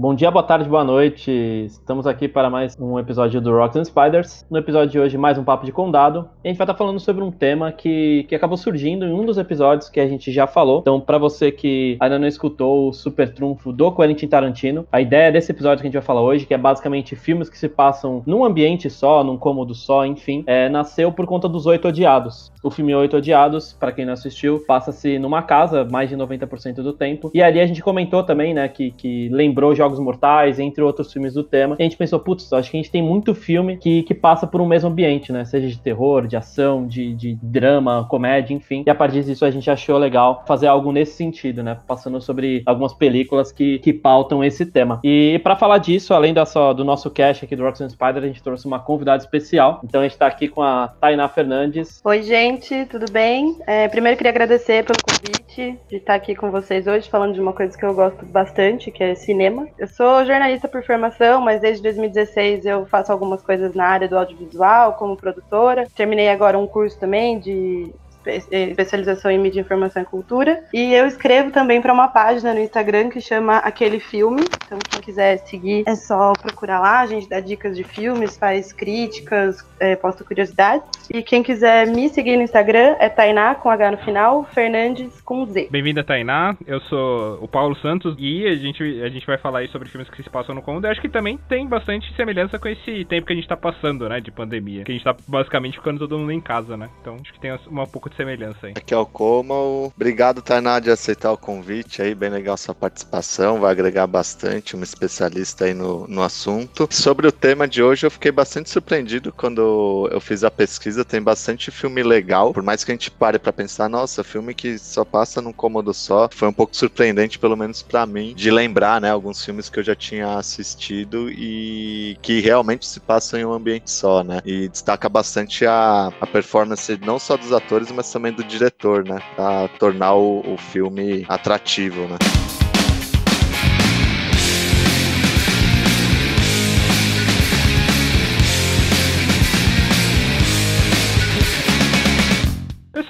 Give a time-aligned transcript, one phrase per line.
[0.00, 1.30] Bom dia, boa tarde, boa noite.
[1.66, 4.46] Estamos aqui para mais um episódio do Rocks and Spiders.
[4.50, 6.26] No episódio de hoje, mais um papo de condado.
[6.42, 9.36] A gente vai estar falando sobre um tema que, que acabou surgindo em um dos
[9.36, 10.78] episódios que a gente já falou.
[10.80, 15.30] Então, para você que ainda não escutou o super trunfo do Quentin Tarantino, a ideia
[15.30, 18.22] desse episódio que a gente vai falar hoje, que é basicamente filmes que se passam
[18.24, 22.50] num ambiente só, num cômodo só, enfim, é, nasceu por conta dos Oito Odiados.
[22.62, 26.94] O filme Oito Odiados, para quem não assistiu, passa-se numa casa mais de 90% do
[26.94, 27.30] tempo.
[27.34, 31.12] E ali a gente comentou também, né, que, que lembrou jogos Jogos Mortais, entre outros
[31.12, 31.76] filmes do tema.
[31.78, 34.46] E a gente pensou, putz, acho que a gente tem muito filme que, que passa
[34.46, 35.44] por um mesmo ambiente, né?
[35.44, 38.84] Seja de terror, de ação, de, de drama, comédia, enfim.
[38.86, 41.76] E a partir disso a gente achou legal fazer algo nesse sentido, né?
[41.86, 45.00] Passando sobre algumas películas que, que pautam esse tema.
[45.02, 48.22] E para falar disso, além da só, do nosso cast aqui do Rocks and Spider,
[48.22, 49.80] a gente trouxe uma convidada especial.
[49.84, 52.00] Então a gente tá aqui com a Tainá Fernandes.
[52.04, 53.56] Oi, gente, tudo bem?
[53.66, 57.52] É, primeiro queria agradecer pelo convite de estar aqui com vocês hoje, falando de uma
[57.52, 59.66] coisa que eu gosto bastante, que é cinema.
[59.80, 64.18] Eu sou jornalista por formação, mas desde 2016 eu faço algumas coisas na área do
[64.18, 65.88] audiovisual, como produtora.
[65.96, 67.90] Terminei agora um curso também de
[68.30, 70.64] especialização em mídia, informação e cultura.
[70.72, 74.42] E eu escrevo também para uma página no Instagram que chama Aquele Filme.
[74.66, 77.00] Então, quem quiser seguir, é só procurar lá.
[77.00, 80.84] A gente dá dicas de filmes, faz críticas, é, posta curiosidades.
[81.12, 85.44] E quem quiser me seguir no Instagram é Tainá, com H no final, Fernandes com
[85.46, 85.68] Z.
[85.70, 86.56] Bem-vinda, Tainá.
[86.66, 90.08] Eu sou o Paulo Santos e a gente, a gente vai falar aí sobre filmes
[90.08, 90.86] que se passam no cômodo.
[90.86, 94.08] Eu acho que também tem bastante semelhança com esse tempo que a gente tá passando,
[94.08, 94.84] né, de pandemia.
[94.84, 96.88] Que a gente tá basicamente ficando todo mundo em casa, né?
[97.00, 98.72] Então, acho que tem uma pouco de semelhança aí.
[98.76, 99.92] Aqui é o Como.
[99.96, 102.14] Obrigado, Tainá, de aceitar o convite aí.
[102.14, 103.60] Bem legal sua participação.
[103.60, 106.86] Vai agregar bastante, uma especialista aí no, no assunto.
[106.90, 111.04] Sobre o tema de hoje, eu fiquei bastante surpreendido quando eu fiz a pesquisa.
[111.04, 112.52] Tem bastante filme legal.
[112.52, 115.94] Por mais que a gente pare para pensar, nossa, filme que só passa num cômodo
[115.94, 116.28] só.
[116.30, 119.84] Foi um pouco surpreendente, pelo menos para mim, de lembrar, né, alguns filmes que eu
[119.84, 124.40] já tinha assistido e que realmente se passam em um ambiente só, né?
[124.44, 129.04] E destaca bastante a, a performance não só dos atores, mas mas também do diretor,
[129.06, 129.20] né?
[129.36, 132.16] Pra tornar o, o filme atrativo, né?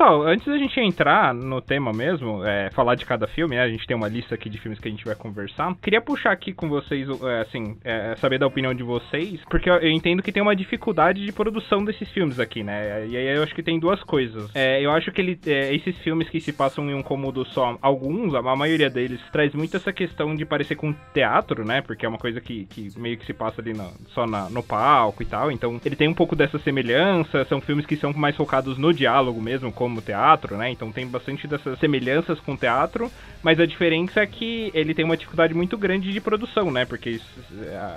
[0.01, 3.69] Pessoal, antes da gente entrar no tema mesmo, é, falar de cada filme, né, a
[3.69, 5.77] gente tem uma lista aqui de filmes que a gente vai conversar.
[5.83, 9.91] Queria puxar aqui com vocês, é, assim, é, saber da opinião de vocês, porque eu,
[9.91, 13.07] entendo que tem uma dificuldade de produção desses filmes aqui, né?
[13.09, 14.51] E aí eu acho que tem duas coisas.
[14.55, 17.77] É, eu acho que ele, é, esses filmes que se passam em um cômodo só,
[17.83, 21.83] alguns, a maioria deles, traz muito essa questão de parecer com teatro, né?
[21.83, 24.63] Porque é uma coisa que, que meio que se passa ali no, só na, no
[24.63, 25.53] palco e tal.
[25.53, 29.43] Então ele tem um pouco dessa semelhança, são filmes que são mais focados no diálogo
[29.43, 30.71] mesmo, como teatro, né?
[30.71, 33.11] Então tem bastante dessas semelhanças com teatro,
[33.43, 36.85] mas a diferença é que ele tem uma dificuldade muito grande de produção, né?
[36.85, 37.21] Porque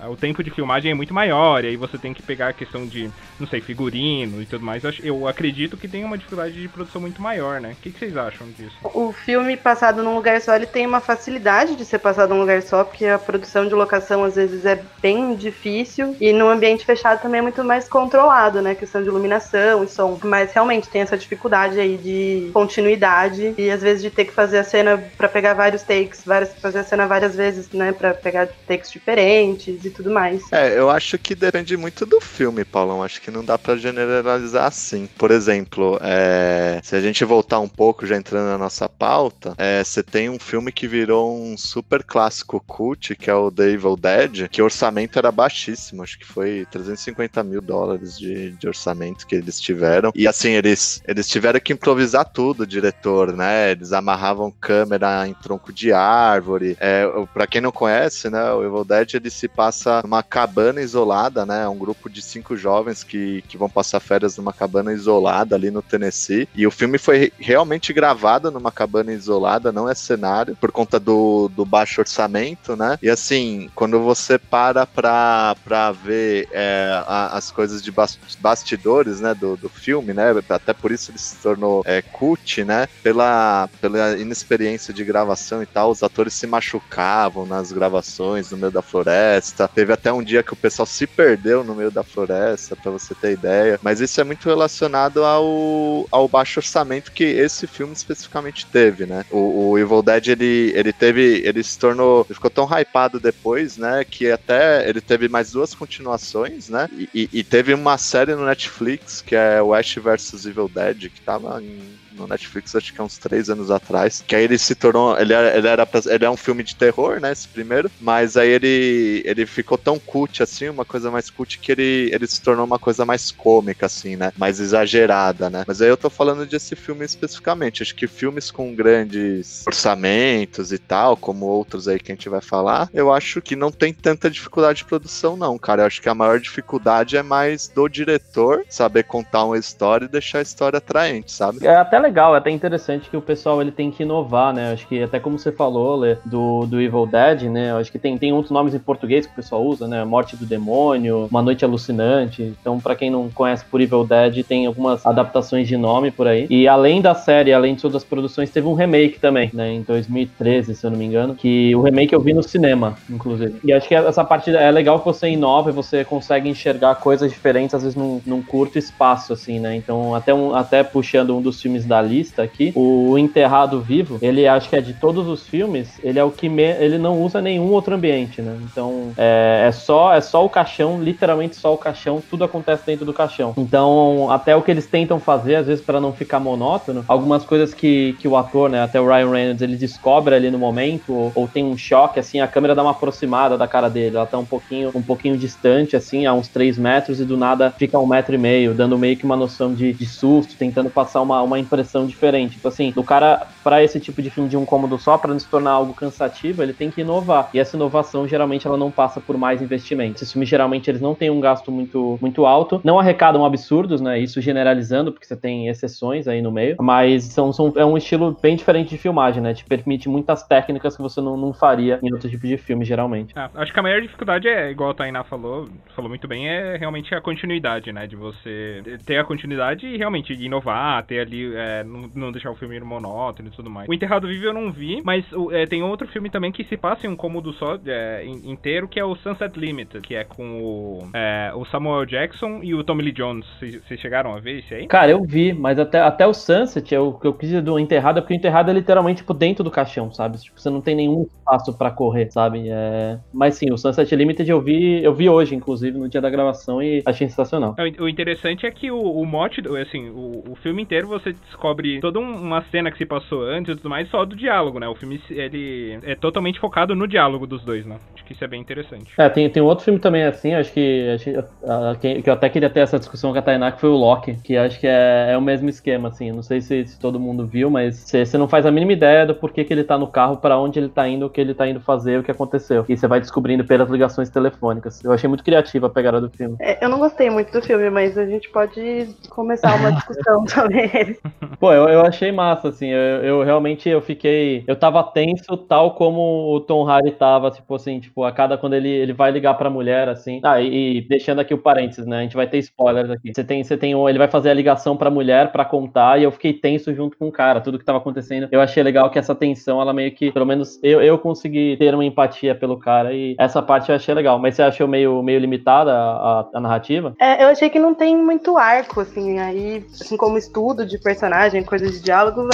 [0.03, 2.53] a, o tempo de filmagem é muito maior, e aí você tem que pegar a
[2.53, 3.09] questão de,
[3.39, 4.83] não sei, figurino e tudo mais.
[5.03, 7.73] Eu, acredito que tem uma dificuldade de produção muito maior, né?
[7.77, 8.75] O que, que, vocês acham disso?
[8.83, 12.61] O filme passado num lugar só, ele tem uma facilidade de ser passado num lugar
[12.61, 17.21] só, porque a produção de locação às vezes é bem difícil, e no ambiente fechado
[17.21, 18.75] também é muito mais controlado, né?
[18.75, 20.19] Questão de iluminação e som.
[20.23, 24.59] Mas realmente tem essa dificuldade aí de continuidade e às vezes de ter que fazer
[24.59, 28.47] a cena para pegar vários takes, várias, fazer a cena várias vezes, né, para pegar
[28.67, 30.41] takes diferentes e tudo mais.
[30.51, 33.03] É, eu acho que depende muito do filme, Paulão.
[33.03, 35.07] Acho que não dá para generalizar assim.
[35.17, 39.83] Por exemplo, é, se a gente voltar um pouco, já entrando na nossa pauta, é,
[39.83, 43.95] você tem um filme que virou um super clássico cult, que é o The Evil
[43.95, 49.27] Dead, que o orçamento era baixíssimo, acho que foi 350 mil dólares de, de orçamento
[49.27, 50.11] que eles tiveram.
[50.15, 53.71] E assim, eles, eles tiveram que improvisar tudo, o diretor, né?
[53.71, 56.77] Eles amarravam câmera em tronco de árvore.
[56.79, 61.45] É, para quem não conhece, né, o Evil Dead ele se passa numa cabana isolada,
[61.45, 61.67] né?
[61.67, 65.81] Um grupo de cinco jovens que, que vão passar férias numa cabana isolada ali no
[65.81, 66.47] Tennessee.
[66.55, 71.49] E o filme foi realmente gravado numa cabana isolada, não é cenário, por conta do,
[71.49, 72.97] do baixo orçamento, né?
[73.01, 77.91] E assim, quando você para pra, pra ver é, a, as coisas de
[78.39, 80.33] bastidores, né, do, do filme, né?
[80.49, 82.87] Até por isso ele se tornou é, cult, né?
[83.01, 88.71] Pela, pela inexperiência de gravação e tal, os atores se machucavam nas gravações no meio
[88.71, 89.67] da floresta.
[89.67, 93.13] Teve até um dia que o pessoal se perdeu no meio da floresta, para você
[93.15, 93.79] ter ideia.
[93.81, 99.25] Mas isso é muito relacionado ao, ao baixo orçamento que esse filme especificamente teve, né?
[99.31, 103.77] O, o Evil Dead, ele, ele teve, ele se tornou, ele ficou tão hypado depois,
[103.77, 104.03] né?
[104.03, 106.89] Que até ele teve mais duas continuações, né?
[106.93, 111.21] E, e, e teve uma série no Netflix que é Ash vs Evil Dead, que
[111.21, 114.23] tava em no Netflix, acho que há uns três anos atrás.
[114.25, 115.17] Que aí ele se tornou.
[115.19, 117.31] Ele era, ele era, ele é um filme de terror, né?
[117.31, 117.89] Esse primeiro.
[117.99, 122.27] Mas aí ele, ele ficou tão cult assim, uma coisa mais cult, que ele, ele
[122.27, 124.31] se tornou uma coisa mais cômica, assim, né?
[124.37, 125.63] Mais exagerada, né?
[125.67, 127.83] Mas aí eu tô falando desse filme especificamente.
[127.83, 132.41] Acho que filmes com grandes orçamentos e tal, como outros aí que a gente vai
[132.41, 135.83] falar, eu acho que não tem tanta dificuldade de produção, não, cara.
[135.83, 140.09] Eu acho que a maior dificuldade é mais do diretor saber contar uma história e
[140.09, 141.65] deixar a história atraente, sabe?
[141.65, 144.73] É até legal, é até interessante que o pessoal ele tem que inovar, né?
[144.73, 147.73] Acho que até como você falou, Lê, do, do Evil Dead, né?
[147.73, 150.03] Acho que tem, tem outros nomes em português que o pessoal usa, né?
[150.03, 152.53] Morte do Demônio, Uma Noite Alucinante.
[152.59, 156.45] Então, para quem não conhece por Evil Dead, tem algumas adaptações de nome por aí.
[156.49, 159.71] E além da série, além de todas as produções, teve um remake também, né?
[159.71, 161.35] Em 2013, se eu não me engano.
[161.35, 163.55] Que o remake eu vi no cinema, inclusive.
[163.63, 167.31] E acho que essa parte é legal que você inova e você consegue enxergar coisas
[167.31, 169.75] diferentes, às vezes num, num curto espaço, assim, né?
[169.75, 174.47] Então, até, um, até puxando um dos filmes da lista aqui, o Enterrado Vivo, ele
[174.47, 177.41] acho que é de todos os filmes, ele é o que me, ele não usa
[177.41, 178.57] nenhum outro ambiente, né?
[178.63, 183.05] Então, é, é, só é só o caixão, literalmente só o caixão, tudo acontece dentro
[183.05, 183.53] do caixão.
[183.57, 187.73] Então, até o que eles tentam fazer, às vezes para não ficar monótono, algumas coisas
[187.73, 191.31] que, que o ator, né, até o Ryan Reynolds, ele descobre ali no momento, ou,
[191.35, 194.37] ou tem um choque, assim, a câmera dá uma aproximada da cara dele, ela tá
[194.37, 198.07] um pouquinho, um pouquinho distante, assim, a uns 3 metros, e do nada fica um
[198.07, 201.59] metro e meio, dando meio que uma noção de, de susto, tentando passar uma, uma
[201.59, 202.57] impressão diferente.
[202.57, 205.39] Então, assim, o cara, para esse tipo de filme de um cômodo só, para não
[205.39, 207.49] se tornar algo cansativo, ele tem que inovar.
[207.53, 210.21] E essa inovação, geralmente, ela não passa por mais investimentos.
[210.21, 214.19] Esses filmes, geralmente, eles não têm um gasto muito, muito alto, não arrecadam absurdos, né?
[214.19, 218.37] Isso generalizando, porque você tem exceções aí no meio, mas são, são, é um estilo
[218.41, 219.53] bem diferente de filmagem, né?
[219.53, 223.33] Te permite muitas técnicas que você não, não faria em outro tipo de filme, geralmente.
[223.35, 226.77] Ah, acho que a maior dificuldade é, igual a Tainá falou, falou muito bem, é
[226.77, 228.07] realmente a continuidade, né?
[228.07, 232.55] De você ter a continuidade e realmente inovar, ter ali, é, não, não, deixar o
[232.55, 233.87] filme monótono e tudo mais.
[233.87, 237.07] O Enterrado Vivo eu não vi, mas é, tem outro filme também que se passa
[237.07, 241.09] em um cômodo só é, inteiro, que é o Sunset Limited, que é com o,
[241.13, 243.45] é, o Samuel Jackson e o Tommy Lee Jones.
[243.59, 244.87] Vocês chegaram a ver esse aí?
[244.87, 248.33] Cara, eu vi, mas até, até o Sunset, eu, eu quis do Enterrado, é porque
[248.33, 250.37] o Enterrado é literalmente tipo, dentro do caixão, sabe?
[250.37, 252.69] Tipo, você não tem nenhum espaço para correr, sabe?
[252.69, 253.17] É...
[253.33, 256.81] Mas sim, o Sunset Limited eu vi, eu vi hoje, inclusive, no dia da gravação
[256.81, 257.75] e achei sensacional.
[257.99, 261.62] O interessante é que o, o mote, assim, o, o filme inteiro você descobre
[262.01, 264.87] toda uma cena que se passou antes e tudo mais só do diálogo, né?
[264.87, 267.97] O filme, ele é totalmente focado no diálogo dos dois, né?
[268.13, 269.13] Acho que isso é bem interessante.
[269.17, 272.69] É, tem, tem outro filme também assim, acho que, acho, que, que eu até queria
[272.69, 275.37] ter essa discussão com a Tainá, que foi o Loki, que acho que é, é
[275.37, 276.31] o mesmo esquema, assim.
[276.31, 279.25] Não sei se, se todo mundo viu, mas você, você não faz a mínima ideia
[279.25, 281.53] do porquê que ele tá no carro, para onde ele tá indo, o que ele
[281.53, 282.85] tá indo fazer, o que aconteceu.
[282.87, 285.03] E você vai descobrindo pelas ligações telefônicas.
[285.03, 286.55] Eu achei muito criativa a pegada do filme.
[286.59, 290.89] É, eu não gostei muito do filme, mas a gente pode começar uma discussão sobre
[290.93, 291.19] ele.
[291.59, 292.87] Pô, eu, eu achei massa, assim.
[292.87, 294.63] Eu, eu realmente eu fiquei.
[294.67, 298.73] Eu tava tenso, tal como o Tom Hardy tava, tipo assim, tipo, a cada quando
[298.73, 300.39] ele, ele vai ligar pra mulher, assim.
[300.43, 302.19] Ah, e, e deixando aqui o parênteses, né?
[302.19, 303.31] A gente vai ter spoilers aqui.
[303.33, 306.23] Você tem, você tem um, ele vai fazer a ligação pra mulher pra contar, e
[306.23, 308.47] eu fiquei tenso junto com o cara, tudo que tava acontecendo.
[308.51, 311.93] Eu achei legal que essa tensão, ela meio que, pelo menos, eu, eu consegui ter
[311.93, 314.39] uma empatia pelo cara, e essa parte eu achei legal.
[314.39, 317.13] Mas você achou meio, meio limitada a, a narrativa?
[317.19, 321.32] É, eu achei que não tem muito arco, assim, aí, assim, como estudo de personagem,
[321.63, 322.47] coisa de diálogo,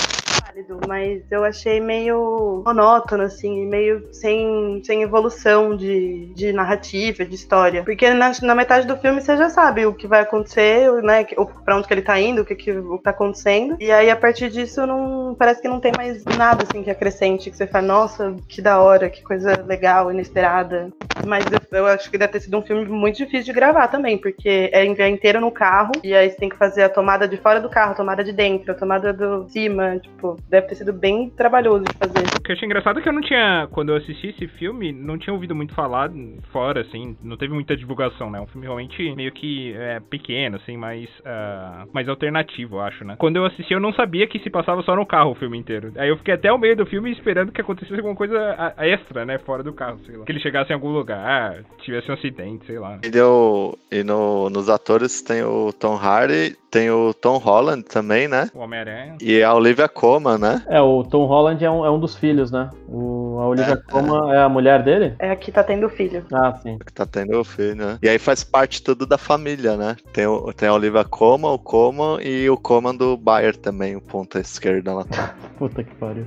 [0.50, 7.36] válido, mas eu achei meio monótono, assim, meio sem, sem evolução de, de narrativa, de
[7.36, 7.84] história.
[7.84, 11.26] Porque na, na metade do filme você já sabe o que vai acontecer, né?
[11.64, 12.74] Pra onde que ele tá indo, o que, que
[13.04, 13.78] tá acontecendo.
[13.80, 17.50] E aí, a partir disso, não parece que não tem mais nada assim que acrescente,
[17.50, 20.92] que você fala, nossa, que da hora, que coisa legal, inesperada.
[21.26, 24.18] Mas eu, eu acho que deve ter sido um filme muito difícil de gravar também,
[24.18, 27.38] porque é, é inteiro no carro, e aí você tem que fazer a tomada de
[27.38, 30.94] fora do carro, a tomada de dentro, a tomada do cima, tipo, deve ter sido
[30.94, 32.26] bem trabalhoso de fazer.
[32.38, 34.92] O que eu achei engraçado é que eu não tinha, quando eu assisti esse filme,
[34.92, 36.12] não tinha ouvido muito falar
[36.52, 38.40] fora, assim, não teve muita divulgação, né?
[38.40, 43.16] Um filme realmente meio que é, pequeno, assim, mais, uh, mais alternativo, eu acho, né?
[43.18, 45.92] Quando eu assisti, eu não sabia que se passava só no carro o filme inteiro.
[45.98, 49.38] Aí eu fiquei até o meio do filme esperando que acontecesse alguma coisa extra, né?
[49.40, 50.26] Fora do carro, sei lá.
[50.26, 53.00] Que ele chegasse em algum lugar, tivesse um acidente, sei lá.
[53.04, 58.28] E, deu, e no, nos atores tem o Tom Hardy, tem o Tom Holland também,
[58.28, 58.50] né?
[58.54, 59.18] O Homem-Aranha.
[59.22, 60.64] E a Olivia Colman, né?
[60.68, 62.70] É, o Tom Holland é um, é um dos filhos, né?
[62.88, 64.38] O A Olivia É, Colman é.
[64.42, 65.16] a mulher dele?
[65.20, 66.26] É a que tá tendo filho.
[66.32, 66.78] Ah, sim.
[66.80, 67.98] Que tá tendo o filho, né?
[68.02, 69.96] E aí faz parte tudo da família, né?
[70.14, 74.02] Tem, o, tem a Olivia Colman, o Colman e o Colman do Bayer também, o
[74.02, 75.06] ponta esquerda lá.
[75.58, 76.26] Puta que pariu.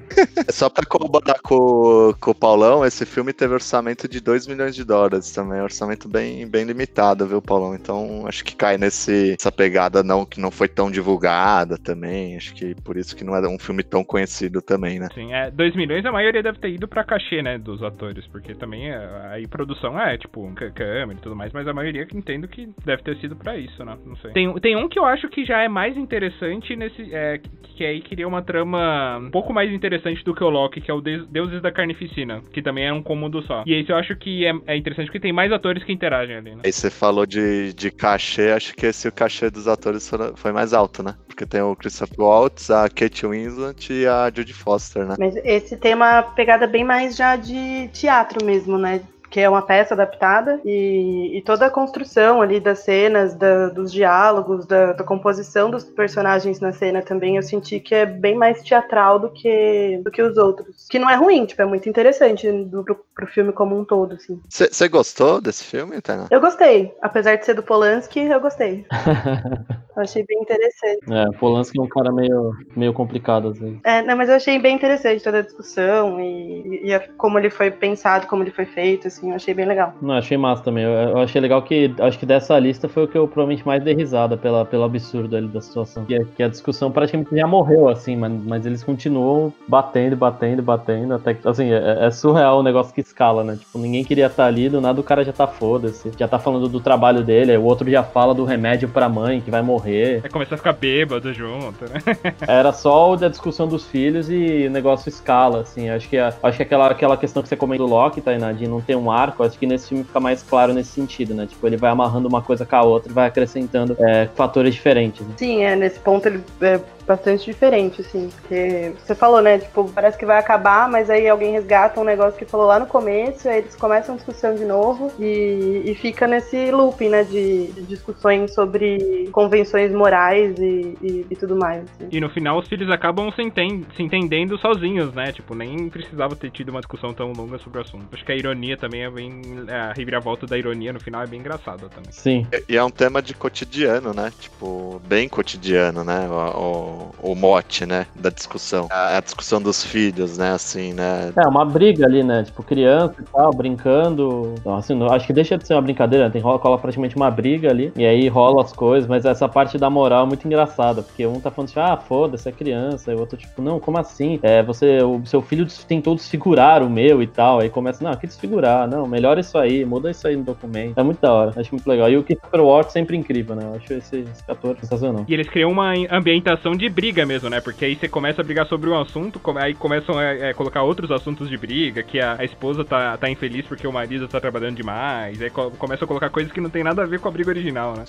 [0.50, 4.85] Só pra corroborar com, com o Paulão, esse filme teve orçamento de 2 milhões de
[4.85, 5.61] dólares também.
[5.61, 7.75] Orçamento bem, bem limitado, viu, Paulão?
[7.75, 12.37] Então acho que cai nesse, essa pegada não, que não foi tão divulgada também.
[12.37, 15.09] Acho que por isso que não é um filme tão conhecido também, né?
[15.14, 18.54] Sim, é, 2 milhões a maioria deve ter ido pra cachê, né, dos atores, porque
[18.54, 18.97] também é,
[19.30, 23.02] aí produção é, tipo, câmera e tudo mais, mas a maioria que entendo que deve
[23.02, 24.32] ter sido pra isso, né, não sei.
[24.32, 27.85] Tem, tem um que eu acho que já é mais interessante nesse, é, que, que
[27.85, 31.00] aí queria uma trama um pouco mais interessante do que o Loki, que é o
[31.00, 33.64] Deus- Deuses da Carnificina, que também é um cômodo só.
[33.66, 36.54] E esse eu acho que é, é interessante porque tem mais atores que interagem ali,
[36.54, 36.62] né.
[36.64, 40.73] Aí você falou de, de cachê, acho que esse o cachê dos atores foi mais
[40.73, 41.14] alto, né?
[41.32, 45.16] Porque tem o Christopher Waltz, a Kate Winslet e a Judy Foster, né?
[45.18, 49.00] Mas esse tem uma pegada bem mais já de teatro mesmo, né?
[49.32, 53.90] Que é uma peça adaptada e, e toda a construção ali das cenas, da- dos
[53.90, 58.62] diálogos, da, da composição dos personagens na cena também, eu senti que é bem mais
[58.62, 60.86] teatral do que, do que os outros.
[60.90, 64.14] Que não é ruim, tipo, é muito interessante do, pro, pro filme como um todo,
[64.16, 64.38] assim.
[64.50, 66.26] Você gostou desse filme, Tainá?
[66.30, 68.84] Eu gostei, apesar de ser do Polanski, eu gostei.
[69.94, 71.00] Eu achei bem interessante.
[71.10, 73.78] É, o Polanski é um cara meio, meio complicado às vezes.
[73.84, 77.50] É, não, mas eu achei bem interessante toda a discussão e, e a- como ele
[77.50, 79.94] foi pensado, como ele foi feito, assim, eu achei bem legal.
[80.00, 80.84] Não, achei massa também.
[80.84, 83.82] Eu, eu achei legal que acho que dessa lista foi o que eu provavelmente mais
[83.82, 86.04] dei risada pela, pelo absurdo ali da situação.
[86.04, 90.62] Que, é- que a discussão praticamente já morreu, assim, mas, mas eles continuam batendo, batendo,
[90.62, 91.14] batendo.
[91.14, 93.56] Até que, assim, é, é surreal o negócio que escala, né?
[93.56, 96.10] Tipo, ninguém queria estar ali, do nada o cara já tá foda-se.
[96.18, 99.40] Já tá falando do trabalho dele, aí o outro já fala do remédio pra mãe
[99.40, 100.20] que vai morrer.
[100.24, 102.00] Aí começa a ficar bêbado junto, né.
[102.46, 105.88] Era só o da discussão dos filhos e o negócio escala, assim.
[105.90, 108.66] Acho que, a- acho que aquela, aquela questão que você comentou do Loki, Tainá, de
[108.68, 111.47] não ter um arco, acho que nesse filme fica mais claro nesse sentido, né?
[111.47, 115.26] Tipo, ele vai amarrando uma coisa com a outra e vai acrescentando é, fatores diferentes.
[115.26, 115.35] né?
[115.37, 116.81] Sim, é, nesse ponto ele é
[117.12, 121.52] bastante diferente, assim, porque você falou, né, tipo, parece que vai acabar, mas aí alguém
[121.52, 125.12] resgata um negócio que falou lá no começo, aí eles começam a discussão de novo
[125.19, 131.37] e, e fica nesse looping, né, de, de discussões sobre convenções morais e, e, e
[131.37, 131.83] tudo mais.
[131.85, 132.09] assim.
[132.11, 135.33] E no final os filhos acabam se, enten- se entendendo sozinhos, né?
[135.33, 138.07] Tipo, nem precisava ter tido uma discussão tão longa sobre o assunto.
[138.12, 139.42] Acho que a ironia também é bem.
[139.69, 142.12] A reviravolta da ironia no final é bem engraçada também.
[142.12, 142.47] Sim.
[142.69, 144.33] E é um tema de cotidiano, né?
[144.38, 146.28] Tipo, bem cotidiano, né?
[146.28, 148.06] O, o, o mote, né?
[148.14, 148.88] Da discussão.
[148.90, 150.52] A, a discussão dos filhos, né?
[150.52, 151.32] Assim, né?
[151.37, 152.42] É, uma briga ali, né?
[152.44, 154.54] Tipo, criança e tal, brincando.
[154.59, 156.30] Então, assim, não- acho que deixa de ser uma brincadeira, né?
[156.30, 157.92] tem rola, cola praticamente uma briga ali.
[157.97, 161.40] E aí rola as coisas, mas essa parte da moral é muito engraçada, porque um
[161.40, 163.12] tá falando assim, ah, foda-se, é criança.
[163.12, 164.38] E o outro, tipo, não, como assim?
[164.42, 167.61] É, você, o seu filho tentou desfigurar o meu e tal.
[167.61, 168.88] Aí começa, não, que desfigurar?
[168.88, 170.99] Não, melhora isso aí, muda isso aí no documento.
[170.99, 172.09] É muito da hora, acho muito legal.
[172.11, 173.64] E o Christopher Waltz sempre incrível, né?
[173.64, 175.25] Eu acho esse, esse ator sensacional.
[175.28, 177.60] E eles criam uma ambientação de briga mesmo, né?
[177.60, 181.10] Porque aí você começa a brigar sobre um assunto, aí começam a é, colocar outros
[181.10, 184.76] assuntos de briga, que a, a esposa tá, tá infeliz porque o marido tá trabalhando
[184.76, 187.30] demais, aí co começa a colocar coisas que não tem nada a ver com a
[187.30, 188.04] briga original, né?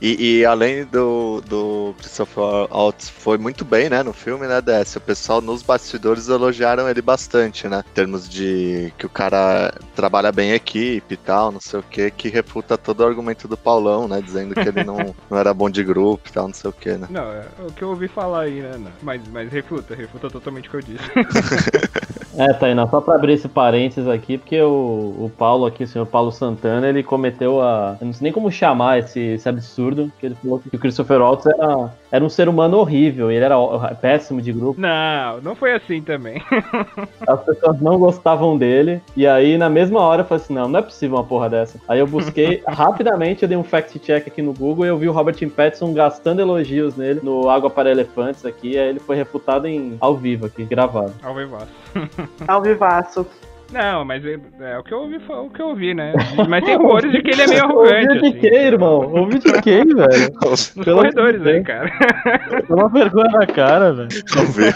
[0.00, 4.02] E, e além do, do Christopher Waltz, foi muito bem, né?
[4.02, 4.96] No filme, né, DS?
[4.96, 7.82] O pessoal nos bastidores elogiaram ele bastante, né?
[7.86, 11.82] Em termos de que o cara trabalha bem em equipe e tal, não sei o
[11.82, 14.20] que, que refuta todo o argumento do Paulão, né?
[14.20, 16.92] Dizendo que ele não, não era bom de grupo e tal, não sei o que,
[16.92, 17.06] né?
[17.10, 18.92] Não, é o que eu ouvi falar aí, né?
[19.02, 21.04] Mas, mas refuta, refuta totalmente o que eu disse.
[22.36, 26.06] É, Tainá, só pra abrir esse parênteses aqui, porque o, o Paulo aqui, o senhor
[26.06, 27.96] Paulo Santana, ele cometeu a.
[28.00, 31.20] Eu não sei nem como chamar esse, esse absurdo, que ele falou que o Christopher
[31.20, 33.56] Waltz era, era um ser humano horrível, ele era
[34.00, 36.42] péssimo de grupo, não, não foi assim também.
[37.26, 40.80] as pessoas não gostavam dele, e aí na mesma hora eu falei assim: não, não
[40.80, 41.78] é possível uma porra dessa.
[41.88, 45.12] Aí eu busquei rapidamente, eu dei um fact-check aqui no Google e eu vi o
[45.12, 49.96] Robert Pattinson gastando elogios nele no Água para Elefantes aqui, aí ele foi refutado em
[50.00, 51.12] ao vivo aqui, gravado.
[51.22, 51.68] Ao vivaço.
[52.48, 53.26] Ao vivaço.
[53.72, 56.12] Não, mas é, é, o que eu ouvi foi o que eu ouvi, né?
[56.48, 58.38] Mas tem rumores de que ele é meio arrogante, Ouviu de assim.
[58.40, 59.12] quem, irmão?
[59.14, 60.34] Ouviu de quem, velho?
[60.44, 61.66] Nos Pelo amor de corredores aí, Deus.
[61.66, 61.90] cara.
[62.70, 64.08] É uma vergonha na cara, velho.
[64.36, 64.68] Não vi.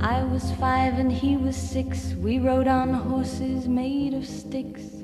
[0.00, 2.14] I was five and he was six.
[2.22, 5.03] We rode on horses made of sticks.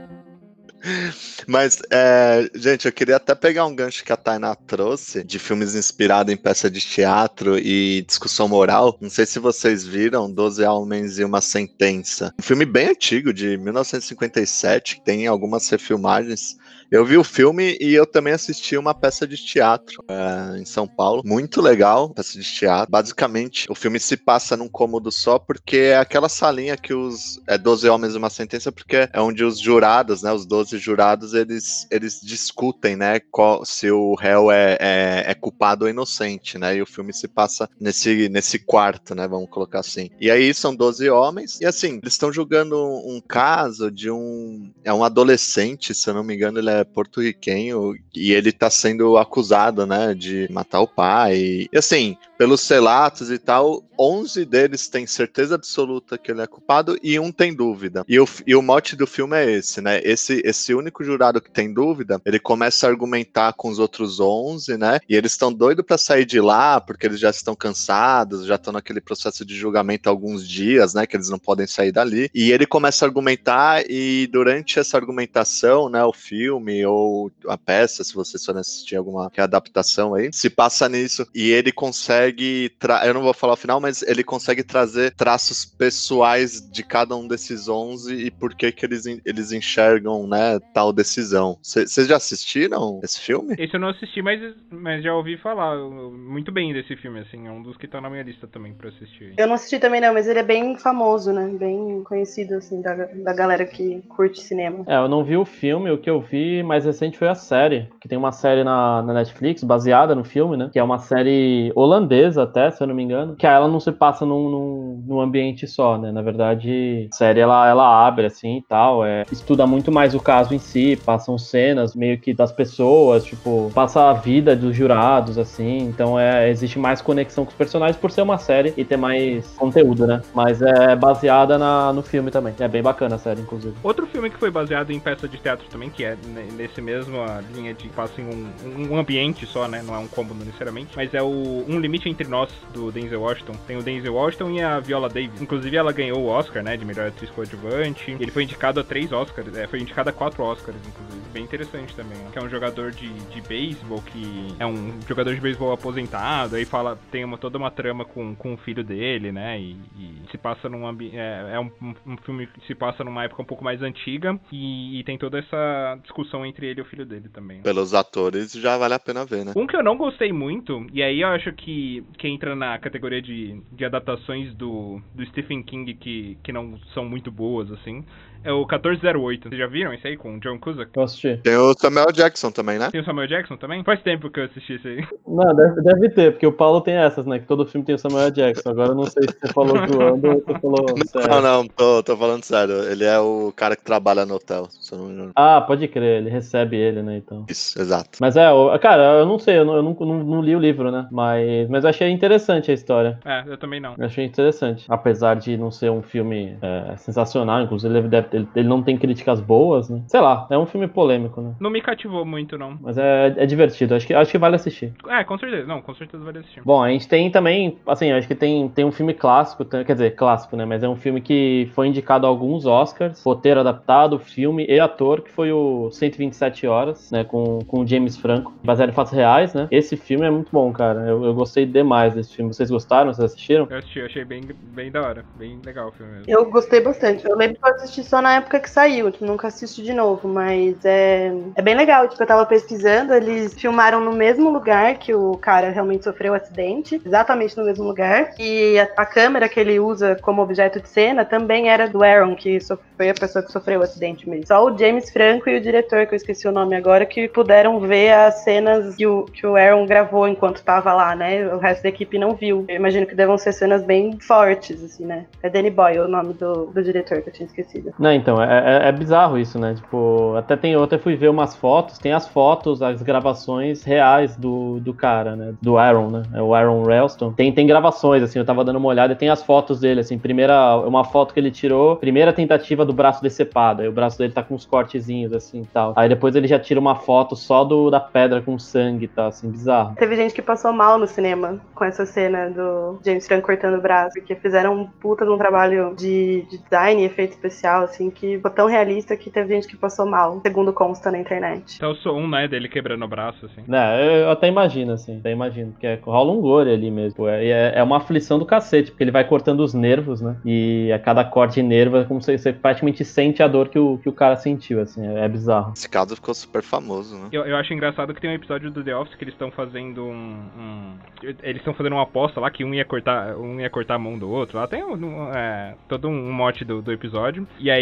[1.47, 5.75] Mas, é, gente, eu queria até pegar um gancho que a Tainá trouxe de filmes
[5.75, 8.97] inspirados em peça de teatro e discussão moral.
[9.01, 12.33] Não sei se vocês viram Doze Homens e uma Sentença.
[12.39, 16.57] Um filme bem antigo, de 1957, que tem algumas refilmagens.
[16.91, 20.85] Eu vi o filme e eu também assisti uma peça de teatro é, em São
[20.85, 21.21] Paulo.
[21.25, 22.91] Muito legal, peça de teatro.
[22.91, 27.39] Basicamente, o filme se passa num cômodo só porque é aquela salinha que os.
[27.47, 30.33] É 12 homens e uma sentença, porque é onde os jurados, né?
[30.33, 33.19] Os 12 jurados, eles, eles discutem, né?
[33.19, 36.75] Qual, se o réu é, é, é culpado ou inocente, né?
[36.75, 39.27] E o filme se passa nesse, nesse quarto, né?
[39.27, 40.09] Vamos colocar assim.
[40.19, 44.71] E aí são 12 homens, e assim, eles estão julgando um, um caso de um.
[44.83, 49.17] É um adolescente, se eu não me engano, ele é porto-riquenho e ele tá sendo
[49.17, 51.67] acusado, né, de matar o pai.
[51.71, 56.97] E assim, pelos relatos e tal, 11 deles têm certeza absoluta que ele é culpado
[57.03, 58.03] e um tem dúvida.
[58.07, 60.01] E o, e o mote do filme é esse, né?
[60.03, 64.75] Esse, esse único jurado que tem dúvida, ele começa a argumentar com os outros 11,
[64.75, 64.99] né?
[65.07, 68.73] E eles estão doidos para sair de lá porque eles já estão cansados, já estão
[68.73, 71.05] naquele processo de julgamento há alguns dias, né?
[71.05, 72.27] Que eles não podem sair dali.
[72.33, 76.03] E ele começa a argumentar e durante essa argumentação, né?
[76.03, 81.27] O filme ou a peça, se vocês forem assistir alguma adaptação aí, se passa nisso
[81.35, 82.71] e ele consegue consegue.
[83.05, 87.27] Eu não vou falar o final, mas ele consegue trazer traços pessoais de cada um
[87.27, 91.57] desses 11 e por que, que eles, eles enxergam, né, tal decisão.
[91.61, 93.55] Vocês já assistiram esse filme?
[93.57, 97.47] Esse eu não assisti, mas, mas já ouvi falar muito bem desse filme, assim.
[97.47, 99.33] É um dos que tá na minha lista também pra assistir.
[99.37, 101.49] Eu não assisti também, não, mas ele é bem famoso, né?
[101.57, 104.83] Bem conhecido, assim, da, da galera que curte cinema.
[104.87, 107.89] É, eu não vi o filme, o que eu vi mais recente foi a série.
[107.99, 110.69] Que tem uma série na, na Netflix, baseada no filme, né?
[110.71, 113.91] Que é uma série holandesa até, se eu não me engano, que ela não se
[113.91, 116.11] passa num, num, num, ambiente só, né?
[116.11, 120.19] Na verdade, a série ela, ela abre assim e tal, é, estuda muito mais o
[120.19, 125.37] caso em si, passam cenas meio que das pessoas, tipo, passa a vida dos jurados,
[125.37, 128.97] assim, então é, existe mais conexão com os personagens por ser uma série e ter
[128.97, 130.21] mais conteúdo, né?
[130.33, 132.53] Mas é baseada na, no filme também.
[132.59, 133.75] É bem bacana a série, inclusive.
[133.83, 136.17] Outro filme que foi baseado em peça de teatro também, que é
[136.57, 137.17] nesse mesmo
[137.53, 139.81] linha de passa em um, um ambiente só, né?
[139.85, 143.53] Não é um combo necessariamente, mas é o Um Limite entre Nós, do Denzel Washington.
[143.67, 145.41] Tem o Denzel Washington e a Viola Davis.
[145.41, 148.11] Inclusive, ela ganhou o Oscar, né, de melhor atriz coadjuvante.
[148.19, 151.21] Ele foi indicado a três Oscars, é, foi indicado a quatro Oscars, inclusive.
[151.33, 152.29] Bem interessante também, né?
[152.31, 156.65] Que é um jogador de, de beisebol, que é um jogador de beisebol aposentado, aí
[156.65, 160.37] fala, tem uma, toda uma trama com, com o filho dele, né, e, e se
[160.37, 161.71] passa num ambiente, é, é um,
[162.05, 165.39] um, filme que se passa numa época um pouco mais antiga, e, e, tem toda
[165.39, 167.57] essa discussão entre ele e o filho dele também.
[167.57, 167.63] Né?
[167.63, 169.53] Pelos atores já vale a pena ver, né?
[169.55, 173.21] Um que eu não gostei muito, e aí eu acho que que, entra na categoria
[173.21, 178.05] de, de adaptações do, do Stephen King que, que não são muito boas, assim,
[178.43, 179.49] é o 1408.
[179.49, 180.91] Vocês já viram isso aí com o John Cusack?
[180.95, 181.37] Eu assisti.
[181.43, 182.89] Tem o Samuel Jackson também, né?
[182.91, 183.83] Tem o Samuel Jackson também?
[183.83, 185.05] Faz tempo que eu assisti isso aí.
[185.27, 187.39] Não, deve, deve ter, porque o Paulo tem essas, né?
[187.39, 188.69] Que todo filme tem o Samuel Jackson.
[188.69, 191.29] Agora eu não sei se você falou zoando ou você falou não, sério.
[191.29, 192.83] Não, não, tô, tô falando sério.
[192.83, 195.31] Ele é o cara que trabalha no hotel, se eu não me engano.
[195.35, 197.17] Ah, pode crer, ele recebe ele, né?
[197.17, 197.45] Então.
[197.49, 198.17] Isso, exato.
[198.19, 198.47] Mas é,
[198.81, 201.07] cara, eu não sei, eu não, eu não, não, não li o livro, né?
[201.11, 203.19] Mas, mas eu achei interessante a história.
[203.25, 203.95] É, eu também não.
[203.97, 204.85] Eu achei interessante.
[204.89, 208.97] Apesar de não ser um filme é, sensacional, inclusive ele, deve, ele, ele não tem
[208.97, 210.01] críticas boas, né?
[210.07, 211.53] Sei lá, é um filme polêmico, né?
[211.59, 212.77] Não me cativou muito, não.
[212.81, 214.93] Mas é, é divertido, acho que, acho que vale assistir.
[215.07, 216.61] É, com certeza, não, com certeza vale assistir.
[216.63, 220.15] Bom, a gente tem também, assim, acho que tem, tem um filme clássico, quer dizer,
[220.15, 220.65] clássico, né?
[220.65, 225.21] Mas é um filme que foi indicado a alguns Oscars, roteiro adaptado, filme e ator,
[225.21, 227.23] que foi o 127 Horas, né?
[227.23, 229.67] Com, com o James Franco, baseado em fatos reais, né?
[229.71, 231.01] Esse filme é muito bom, cara.
[231.01, 232.53] Eu, eu gostei demais desse filme.
[232.53, 233.13] Vocês gostaram?
[233.13, 233.67] Vocês assistiram?
[233.69, 234.41] Eu assisti, eu achei bem,
[234.73, 235.25] bem da hora.
[235.37, 236.25] Bem legal o filme mesmo.
[236.27, 237.27] Eu gostei bastante.
[237.27, 240.75] Eu lembro que eu assisti só na época que saiu, nunca assisto de novo, mas
[240.83, 242.07] é, é bem legal.
[242.07, 246.35] Tipo, eu tava pesquisando, eles filmaram no mesmo lugar que o cara realmente sofreu o
[246.35, 248.33] acidente, exatamente no mesmo lugar.
[248.39, 252.35] E a, a câmera que ele usa como objeto de cena também era do Aaron,
[252.35, 252.59] que
[252.97, 254.47] foi a pessoa que sofreu o acidente mesmo.
[254.47, 257.79] Só o James Franco e o diretor, que eu esqueci o nome agora, que puderam
[257.79, 261.53] ver as cenas que o, que o Aaron gravou enquanto tava lá, né?
[261.53, 262.65] O resto da equipe não viu.
[262.67, 265.25] Eu imagino que devam ser cenas bem fortes, assim, né?
[265.41, 267.93] É Danny Boyle o nome do, do diretor que eu tinha esquecido.
[267.97, 269.75] Não, então, é, é, é bizarro isso, né?
[269.75, 274.35] Tipo, até tem, eu até fui ver umas fotos, tem as fotos, as gravações reais
[274.35, 275.53] do, do cara, né?
[275.61, 276.23] Do Aaron, né?
[276.33, 277.31] É o Aaron Ralston.
[277.31, 280.77] Tem, tem gravações, assim, eu tava dando uma olhada tem as fotos dele, assim, primeira,
[280.77, 284.41] uma foto que ele tirou, primeira tentativa do braço decepado, aí o braço dele tá
[284.41, 285.93] com uns cortezinhos, assim, tal.
[285.95, 289.51] Aí depois ele já tira uma foto só do, da pedra com sangue tal, assim,
[289.51, 289.95] bizarro.
[289.95, 293.81] Teve gente que passou mal no cinema com essa cena do James Franco cortando o
[293.81, 298.00] braço, porque fizeram um puta de um trabalho de, de design e efeito especial, assim,
[298.09, 301.75] que ficou tão realista que teve gente que passou mal, segundo consta na internet.
[301.75, 303.63] Então eu sou um, né, dele quebrando o braço, assim.
[303.67, 307.27] Não, eu até imagino, assim, até imagino, porque é, rola um gore ali mesmo.
[307.27, 310.37] É, é, é, uma aflição do cacete, porque ele vai cortando os nervos, né?
[310.45, 313.79] E a cada corte de nervo é como se você praticamente sente a dor que
[313.79, 315.73] o, que o cara sentiu, assim, é, é bizarro.
[315.75, 317.29] Esse caso ficou super famoso, né?
[317.31, 320.03] Eu, eu acho engraçado que tem um episódio do The Office que eles estão fazendo
[320.03, 323.95] um, um, Eles estão fazendo uma aposta lá que um ia cortar, um ia cortar
[323.95, 324.57] a mão do outro.
[324.57, 327.47] Lá tem um, é, todo um mote do, do episódio.
[327.59, 327.80] E aí,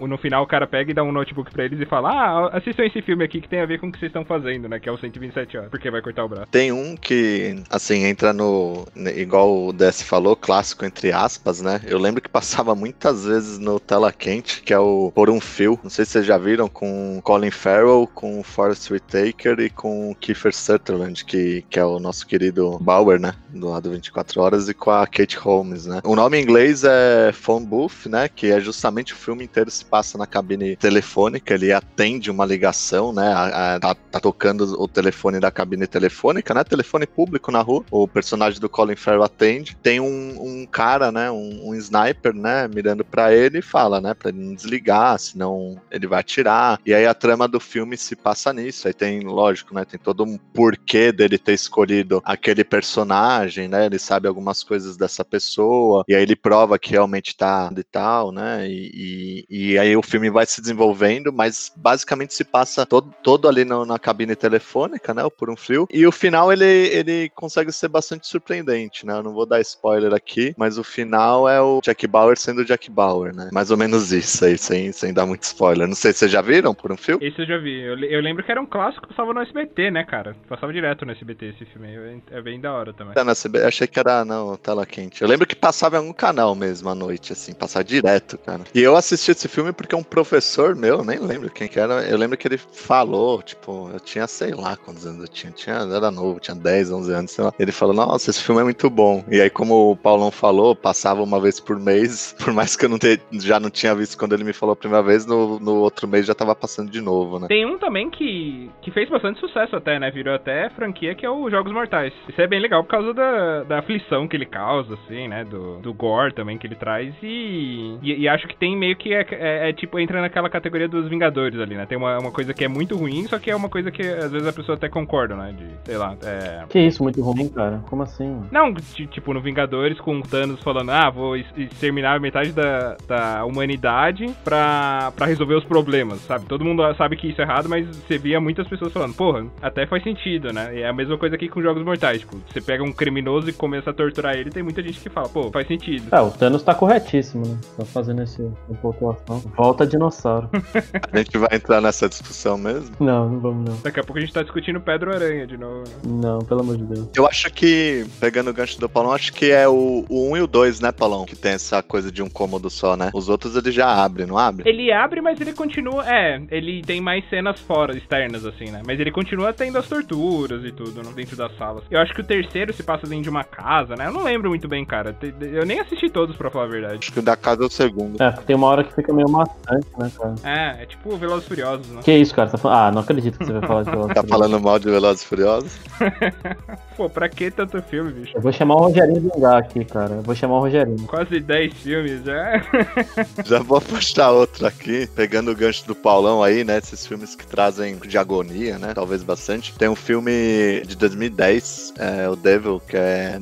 [0.00, 2.84] no final, o cara pega e dá um notebook pra eles e fala: Ah, assistam
[2.84, 4.78] esse filme aqui que tem a ver com o que vocês estão fazendo, né?
[4.78, 6.46] Que é o 127 horas, porque vai cortar o braço.
[6.50, 8.86] Tem um que, assim, entra no.
[9.16, 11.80] Igual o DS falou, clássico entre aspas, né?
[11.86, 15.78] Eu lembro que passava muitas vezes no Tela Quente, que é o Por um Fio.
[15.82, 20.54] Não sei se vocês já viram, com Colin Farrell, com Forrest Whitaker e com Kiefer
[20.54, 23.34] Sutherland, que, que é o nosso querido Bauer, né?
[23.50, 26.00] Do lado 24 Horas, e com a Kate Holmes, né?
[26.04, 28.28] O nome em inglês é Phone Booth, né?
[28.28, 33.12] Que é justamente o filme inteiro se passa na cabine telefônica, ele atende uma ligação,
[33.12, 33.32] né?
[33.32, 36.64] A, a, tá, tá, tocando o telefone da cabine telefônica, né?
[36.64, 37.84] Telefone público na rua.
[37.90, 39.76] O personagem do Colin Farrell atende.
[39.82, 41.30] Tem um, um cara, né?
[41.30, 42.68] Um, um sniper, né?
[42.68, 44.14] Mirando para ele e fala, né?
[44.14, 46.80] Pra ele não desligar, senão ele vai atirar.
[46.86, 48.86] E aí a trama do filme se passa nisso.
[48.86, 49.84] Aí tem, lógico, né?
[49.84, 53.86] Tem todo um porquê dele ter escolhido aquele personagem, né?
[53.86, 56.04] Ele sabe algumas coisas dessa pessoa.
[56.08, 58.68] E aí ele prova que realmente tá e tal, né?
[58.68, 63.48] E, e, e aí o filme vai se desenvolvendo, mas basicamente se passa todo, todo
[63.48, 65.22] ali no, na cabine telefônica, né?
[65.36, 65.88] Por um fio.
[65.90, 69.14] E o final ele, ele consegue ser bastante surpreendente, né?
[69.14, 72.64] Eu não vou dar spoiler aqui, mas o final é o Jack Bauer sendo o
[72.64, 73.50] Jack Bauer, né?
[73.52, 75.88] Mais ou menos isso aí, sem, sem dar muito spoiler.
[75.88, 77.18] Não sei se vocês já viram por um fio.
[77.20, 77.80] Esse eu já vi.
[77.80, 80.36] Eu, eu lembro que era um clássico que passava no SBT, né, cara?
[80.48, 82.22] Passava direto no SBT esse filme.
[82.30, 83.14] É bem da hora também.
[83.16, 85.20] É, no SBT, achei que era, não, tela quente.
[85.20, 88.62] Eu lembro que passava em algum canal mesmo à noite, assim, passava direto, cara.
[88.74, 92.16] E eu assisti esse filme porque um professor meu, nem lembro quem que era, eu
[92.16, 96.10] lembro que ele falou, tipo, eu tinha, sei lá quantos anos eu tinha, tinha era
[96.10, 97.52] novo, tinha 10, 11 anos, sei lá.
[97.58, 99.24] Ele falou, nossa, esse filme é muito bom.
[99.30, 102.88] E aí, como o Paulão falou, passava uma vez por mês, por mais que eu
[102.88, 105.76] não te, já não tinha visto quando ele me falou a primeira vez, no, no
[105.76, 107.48] outro mês já tava passando de novo, né?
[107.48, 110.10] Tem um também que, que fez bastante sucesso até, né?
[110.10, 112.12] Virou até franquia, que é o Jogos Mortais.
[112.28, 115.44] Isso é bem legal por causa da, da aflição que ele causa, assim, né?
[115.44, 117.14] Do, do gore também que ele traz.
[117.22, 120.88] E, e, e acho que tem meio que é, é, é, tipo, entra naquela categoria
[120.88, 121.86] dos Vingadores ali, né?
[121.86, 124.30] Tem uma, uma coisa que é muito ruim, só que é uma coisa que às
[124.30, 125.52] vezes a pessoa até concorda, né?
[125.56, 126.64] De, sei lá, é...
[126.68, 127.82] Que isso, muito ruim, cara?
[127.88, 128.42] Como assim?
[128.50, 134.34] Não, tipo, no Vingadores com o Thanos falando, ah, vou exterminar metade da, da humanidade
[134.44, 136.46] pra, pra resolver os problemas, sabe?
[136.46, 139.86] Todo mundo sabe que isso é errado, mas você via muitas pessoas falando, porra, até
[139.86, 140.76] faz sentido, né?
[140.76, 143.52] E é a mesma coisa aqui com Jogos Mortais, tipo, você pega um criminoso e
[143.52, 146.08] começa a torturar ele, tem muita gente que fala, pô, faz sentido.
[146.12, 147.58] É, o Thanos tá corretíssimo, né?
[147.76, 148.42] Tá fazendo esse
[148.74, 149.40] pontuação.
[149.56, 150.48] Volta dinossauro.
[151.12, 152.94] a gente vai entrar nessa discussão mesmo?
[153.00, 153.76] Não, não vamos não.
[153.82, 155.84] Daqui a pouco a gente tá discutindo Pedro Aranha de novo.
[156.06, 157.08] Não, pelo amor de Deus.
[157.14, 160.42] Eu acho que, pegando o gancho do Paulão, acho que é o, o 1 e
[160.42, 161.24] o 2, né, Paulão?
[161.24, 163.10] Que tem essa coisa de um cômodo só, né?
[163.12, 164.68] Os outros ele já abre, não abre?
[164.68, 166.04] Ele abre, mas ele continua.
[166.08, 168.82] É, ele tem mais cenas fora, externas, assim, né?
[168.86, 171.84] Mas ele continua tendo as torturas e tudo né, dentro das salas.
[171.90, 174.06] Eu acho que o terceiro se passa dentro de uma casa, né?
[174.06, 175.16] Eu não lembro muito bem, cara.
[175.40, 176.98] Eu nem assisti todos, pra falar a verdade.
[176.98, 178.22] Acho que o da casa é o segundo.
[178.22, 180.34] É, tem uma hora que fica meio maçante, né, cara?
[180.44, 182.00] É, é tipo Velozes Furiosos, né?
[182.02, 182.50] Que isso, cara?
[182.50, 182.58] Tá.
[182.64, 185.72] Ah, não acredito que você vai falar de Velozes Tá falando mal de Velozes Furiosos?
[186.96, 188.36] Pô, pra que tanto filme, bicho?
[188.36, 190.14] Eu vou chamar o Rogerinho Zangá aqui, cara.
[190.14, 191.06] Eu vou chamar o Rogerinho.
[191.06, 192.62] Quase 10 filmes já.
[193.44, 196.78] já vou postar outro aqui, pegando o gancho do Paulão aí, né?
[196.78, 198.94] Esses filmes que trazem de agonia, né?
[198.94, 199.74] Talvez bastante.
[199.74, 203.40] Tem um filme de 2010, é, o Devil, que é.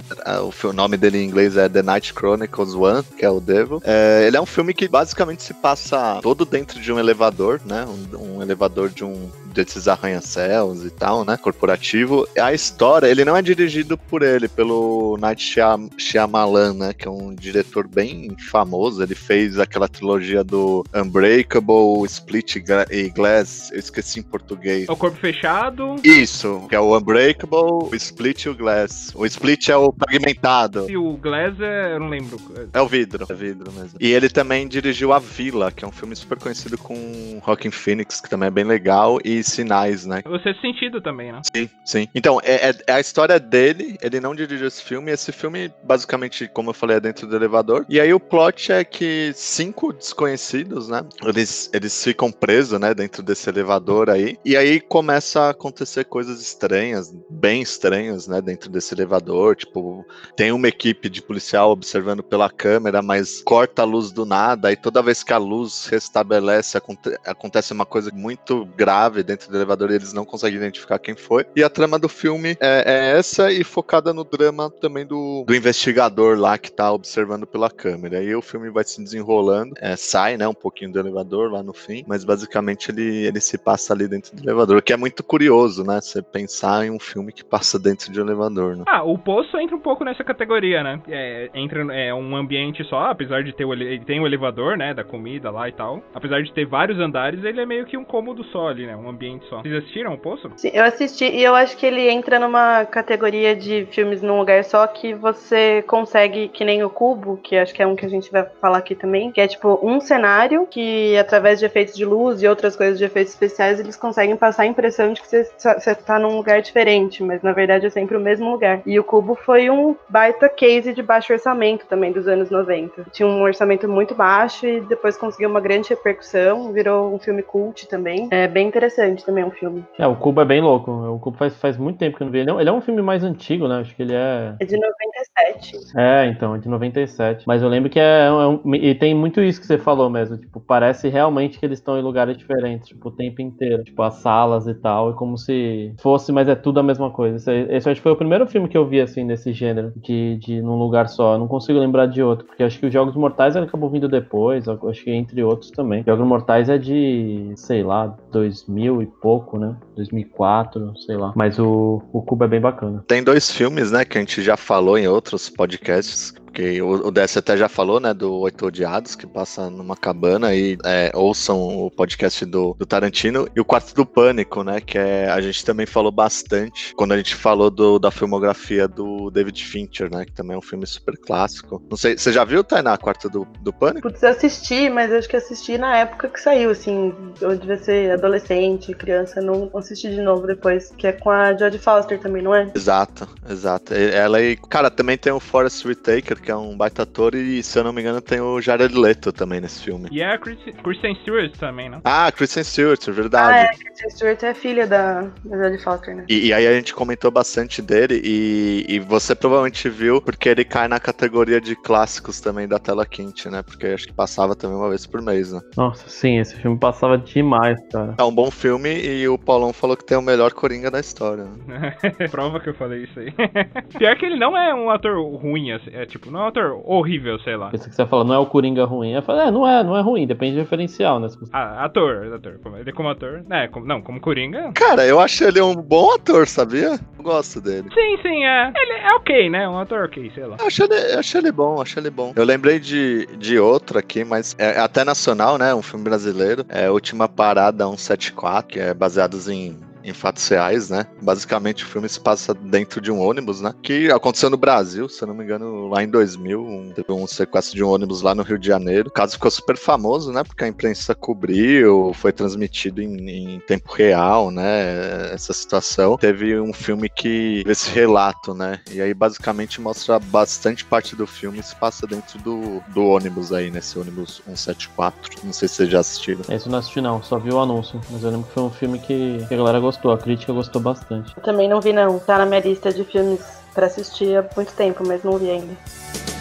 [0.64, 3.83] O nome dele em inglês é The Night Chronicles One, que é o Devil.
[3.85, 7.85] É, ele é um filme que basicamente se passa todo dentro de um elevador, né?
[7.85, 11.37] Um, um elevador de um desses arranha-céus e tal, né?
[11.37, 12.27] Corporativo.
[12.38, 15.55] A história, ele não é dirigido por ele, pelo Night
[15.99, 16.93] Shyamalan, né?
[16.93, 19.03] Que é um diretor bem famoso.
[19.03, 22.57] Ele fez aquela trilogia do Unbreakable, Split
[22.91, 23.71] e Glass.
[23.73, 24.88] Eu esqueci em português.
[24.88, 25.97] É o Corpo Fechado.
[26.03, 29.12] Isso, que é o Unbreakable, o Split e o Glass.
[29.15, 30.88] O Split é o fragmentado.
[30.88, 31.95] E o Glass é.
[31.95, 32.38] Eu não lembro.
[32.73, 33.27] É o vidro.
[33.29, 33.99] É vidro mesmo.
[34.01, 34.82] E ele também dirigiu
[35.12, 38.64] A Vila, que é um filme super conhecido com Rockin' Phoenix, que também é bem
[38.64, 39.18] legal.
[39.25, 40.23] E sinais, né?
[40.27, 41.40] O sexto sentido também, né?
[41.55, 42.09] Sim, sim.
[42.14, 46.49] Então, é, é- é a história dele, ele não dirigiu esse filme, esse filme, basicamente,
[46.49, 47.85] como eu falei, é dentro do elevador.
[47.88, 51.05] E aí o plot é que cinco desconhecidos, né?
[51.25, 54.38] Eles, eles ficam presos, né, dentro desse elevador aí.
[54.45, 59.57] E aí começa a acontecer coisas estranhas, bem estranhas, né, dentro desse elevador.
[59.57, 60.05] Tipo,
[60.37, 65.02] tem uma equipe de policial observando pela câmera, mas corta a luz do nada, toda
[65.02, 69.94] vez que a luz restabelece, aconte- acontece uma coisa muito grave dentro do elevador e
[69.94, 71.46] eles não conseguem identificar quem foi.
[71.56, 75.54] E a trama do filme é, é essa e focada no drama também do, do
[75.54, 78.22] investigador lá que tá observando pela câmera.
[78.22, 81.72] E o filme vai se desenrolando, é, sai, né, um pouquinho do elevador lá no
[81.72, 85.22] fim, mas basicamente ele, ele se passa ali dentro do elevador, o que é muito
[85.22, 88.85] curioso, né, você pensar em um filme que passa dentro de um elevador, né?
[88.87, 91.00] Ah, o Poço entra um pouco nessa categoria, né?
[91.08, 94.94] É, entra é, um ambiente só, apesar de ter o, ele tem o elevador, né,
[94.94, 96.03] da comida lá e tal.
[96.14, 98.96] Apesar de ter vários andares, ele é meio que um cômodo só ali, né?
[98.96, 99.62] Um ambiente só.
[99.62, 100.51] Vocês assistiram o Poço?
[100.57, 104.64] Sim, eu assisti e eu acho que ele entra numa categoria de filmes num lugar
[104.64, 108.09] só que você consegue, que nem o Cubo, que acho que é um que a
[108.09, 112.05] gente vai falar aqui também, que é tipo um cenário que, através de efeitos de
[112.05, 115.44] luz e outras coisas de efeitos especiais, eles conseguem passar a impressão de que você,
[115.59, 118.83] você tá num lugar diferente, mas na verdade é sempre o mesmo lugar.
[118.87, 123.07] E o Cubo foi um baita case de baixo orçamento também dos anos 90.
[123.12, 127.87] Tinha um orçamento muito baixo e depois conseguiu uma grande repercussão, virou um filme cult
[127.88, 128.29] também.
[128.31, 129.85] É bem interessante também o filme.
[129.99, 130.91] É, o Cubo é bem louco.
[130.91, 132.38] O Cubo faz, faz muito tempo que eu não vi.
[132.41, 133.81] Ele é, um- ele é um filme mais antigo, né?
[133.81, 134.55] Acho que ele é.
[134.61, 135.77] É de 97.
[135.97, 137.45] É, então, é de 97.
[137.47, 140.37] Mas eu lembro que é, é um, e tem muito isso que você falou mesmo.
[140.37, 143.85] Tipo, parece realmente que eles estão em lugares diferentes, tipo, o tempo inteiro.
[143.85, 145.11] Tipo, as salas e tal.
[145.11, 147.37] É como se fosse, mas é tudo a mesma coisa.
[147.37, 150.37] Esse, esse acho que foi o primeiro filme que eu vi, assim, desse gênero, de,
[150.38, 151.35] de num lugar só.
[151.35, 154.41] Eu não consigo lembrar de outro, porque acho que os Jogos Mortais acabou vindo depois,
[154.50, 156.02] eu acho que entre outros também.
[156.07, 159.76] Jogos Mortais é de, sei lá, 2000 e pouco, né?
[159.96, 161.33] 2004, sei lá.
[161.37, 163.05] Mas o, o Cubo é bem bacana.
[163.07, 167.12] Tem dois filmes, né, que a gente já falou em outros podcasts, porque o, o
[167.38, 171.91] até já falou, né, do Oito Odiados, que passa numa cabana e é, ouçam o
[171.91, 175.87] podcast do, do Tarantino, e o Quarto do Pânico, né, que é, a gente também
[175.87, 180.55] falou bastante quando a gente falou do, da filmografia do David Fincher, né, que também
[180.55, 181.83] é um filme super clássico.
[181.88, 184.03] Não sei, você já viu, Tainá, Quarto do, do Pânico?
[184.03, 187.15] Putz, eu assisti, mas eu acho que assisti na época que saiu, assim.
[187.41, 190.93] Eu devia ser adolescente, criança, não assisti de novo depois.
[190.99, 192.71] Que é com a Jodie Foster também, não é?
[192.75, 193.95] Exato, exato.
[193.95, 197.78] Ela e, cara, também tem o Forrest Whitaker, que é um baita ator, e se
[197.78, 200.09] eu não me engano tem o Jared Leto também nesse filme.
[200.11, 202.00] E é a Chris- Kristen Stewart também, né?
[202.05, 203.59] Ah, Kristen Stewart, Ah, verdade.
[203.59, 206.24] é, Kristen Stewart é filha da, da Jodie Foster, né?
[206.28, 210.64] E, e aí a gente comentou bastante dele e, e você provavelmente viu porque ele
[210.64, 213.62] cai na categoria de clássicos também da tela quente, né?
[213.62, 215.61] Porque acho que passava também uma vez por mês, né?
[215.76, 218.14] Nossa, sim, esse filme passava demais, cara.
[218.18, 221.44] É um bom filme e o Paulão falou que tem o melhor Coringa da história.
[221.66, 221.94] né?
[222.31, 223.33] Prova que eu falei isso aí.
[223.98, 226.81] Pior que ele não é um ator ruim, assim, é tipo, não é um ator
[226.85, 227.68] horrível, sei lá.
[227.71, 229.12] Pensei que você fala, não é o Coringa ruim.
[229.12, 231.29] Eu falei, é, não é, não é ruim, depende do referencial, né?
[231.53, 232.59] Ah, ator, ator.
[232.79, 233.45] Ele como ator.
[233.51, 234.73] É, como- não, como Coringa.
[234.73, 236.99] Cara, eu acho ele um bom ator, sabia?
[237.18, 237.88] Eu gosto dele.
[237.92, 238.73] Sim, sim, é.
[238.75, 239.68] Ele é ok, né?
[239.68, 240.57] Um ator ok, sei lá.
[240.59, 242.33] Eu acho ele, eu acho ele bom, acho ele bom.
[242.35, 245.75] Eu lembrei de, de outro aqui, mas é até nacional, né?
[245.75, 246.64] Um filme brasileiro.
[246.68, 251.07] É Última Parada 174, que é baseado em, em fatos reais, né?
[251.21, 253.75] Basicamente o filme se passa dentro de um ônibus, né?
[253.83, 256.61] Que aconteceu no Brasil, se eu não me engano, lá em 2000.
[256.61, 259.09] Um, teve um sequestro de um ônibus lá no Rio de Janeiro.
[259.09, 260.45] O caso ficou super famoso, né?
[260.45, 265.33] Porque a imprensa cobriu, foi transmitido em, em tempo real, né?
[265.33, 266.17] Essa situação.
[266.17, 268.81] Teve um filme que esse relato, né?
[268.91, 273.71] E aí basicamente mostra bastante parte do filme se passa dentro do, do ônibus aí,
[273.71, 275.41] nesse ônibus 174.
[275.45, 276.41] Não sei se vocês já assistiram.
[276.49, 278.01] Esse eu não assisti não, só vi o anúncio.
[278.11, 281.33] Mas eu lembro que foi um filme que, a galera gostou, a crítica gostou bastante.
[281.37, 282.18] Eu também não vi, não.
[282.18, 283.40] Tá na minha lista de filmes
[283.74, 286.32] pra assistir há muito tempo, mas não vi ainda.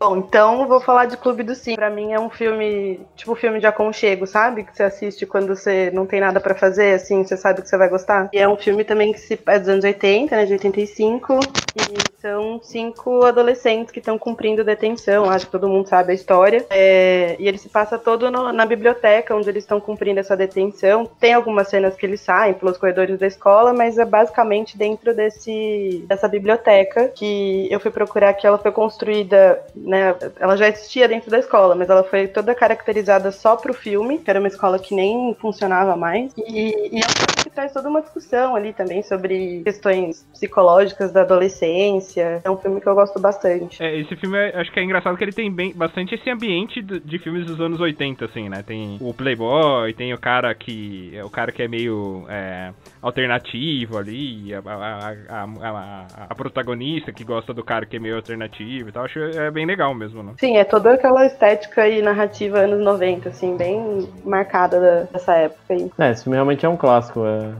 [0.00, 1.74] Bom, então vou falar de Clube do Cinco.
[1.76, 4.62] Pra mim é um filme, tipo filme de aconchego, sabe?
[4.62, 7.76] Que você assiste quando você não tem nada pra fazer, assim, você sabe que você
[7.76, 8.28] vai gostar.
[8.32, 10.44] E é um filme também que se, é dos anos 80, né?
[10.44, 11.52] De 85.
[11.76, 16.66] E São cinco adolescentes que estão cumprindo detenção, acho que todo mundo sabe a história.
[16.70, 21.08] É, e ele se passa todo no- na biblioteca, onde eles estão cumprindo essa detenção.
[21.20, 26.04] Tem algumas cenas que eles saem pelos corredores da escola, mas é basicamente dentro desse,
[26.08, 30.14] dessa biblioteca que eu fui procurar que ela foi construída, né?
[30.38, 34.28] Ela já existia dentro da escola, mas ela foi toda caracterizada só pro filme, que
[34.30, 36.32] era uma escola que nem funcionava mais.
[36.36, 41.10] E, e é um filme que traz toda uma discussão ali também sobre questões psicológicas
[41.12, 42.40] da adolescência.
[42.44, 43.82] É um filme que eu gosto bastante.
[43.82, 46.82] É, esse filme, é- acho que é engraçado que ele tem bem, bastante esse ambiente
[46.82, 48.62] de, de filmes dos anos 80, assim, né?
[48.66, 53.96] Tem o Playboy, tem o cara que é o cara que é meio é, alternativo
[53.96, 58.92] ali, a, a, a, a- protagonista que gosta do cara que é meio alternativo e
[58.92, 59.04] tal.
[59.04, 60.32] Acho é bem legal mesmo, né?
[60.38, 65.62] Sim, é toda aquela estética e narrativa anos 90, assim, bem marcada da- dessa época
[65.70, 65.90] aí.
[65.98, 67.24] É, esse filme realmente é um clássico.
[67.24, 67.52] É...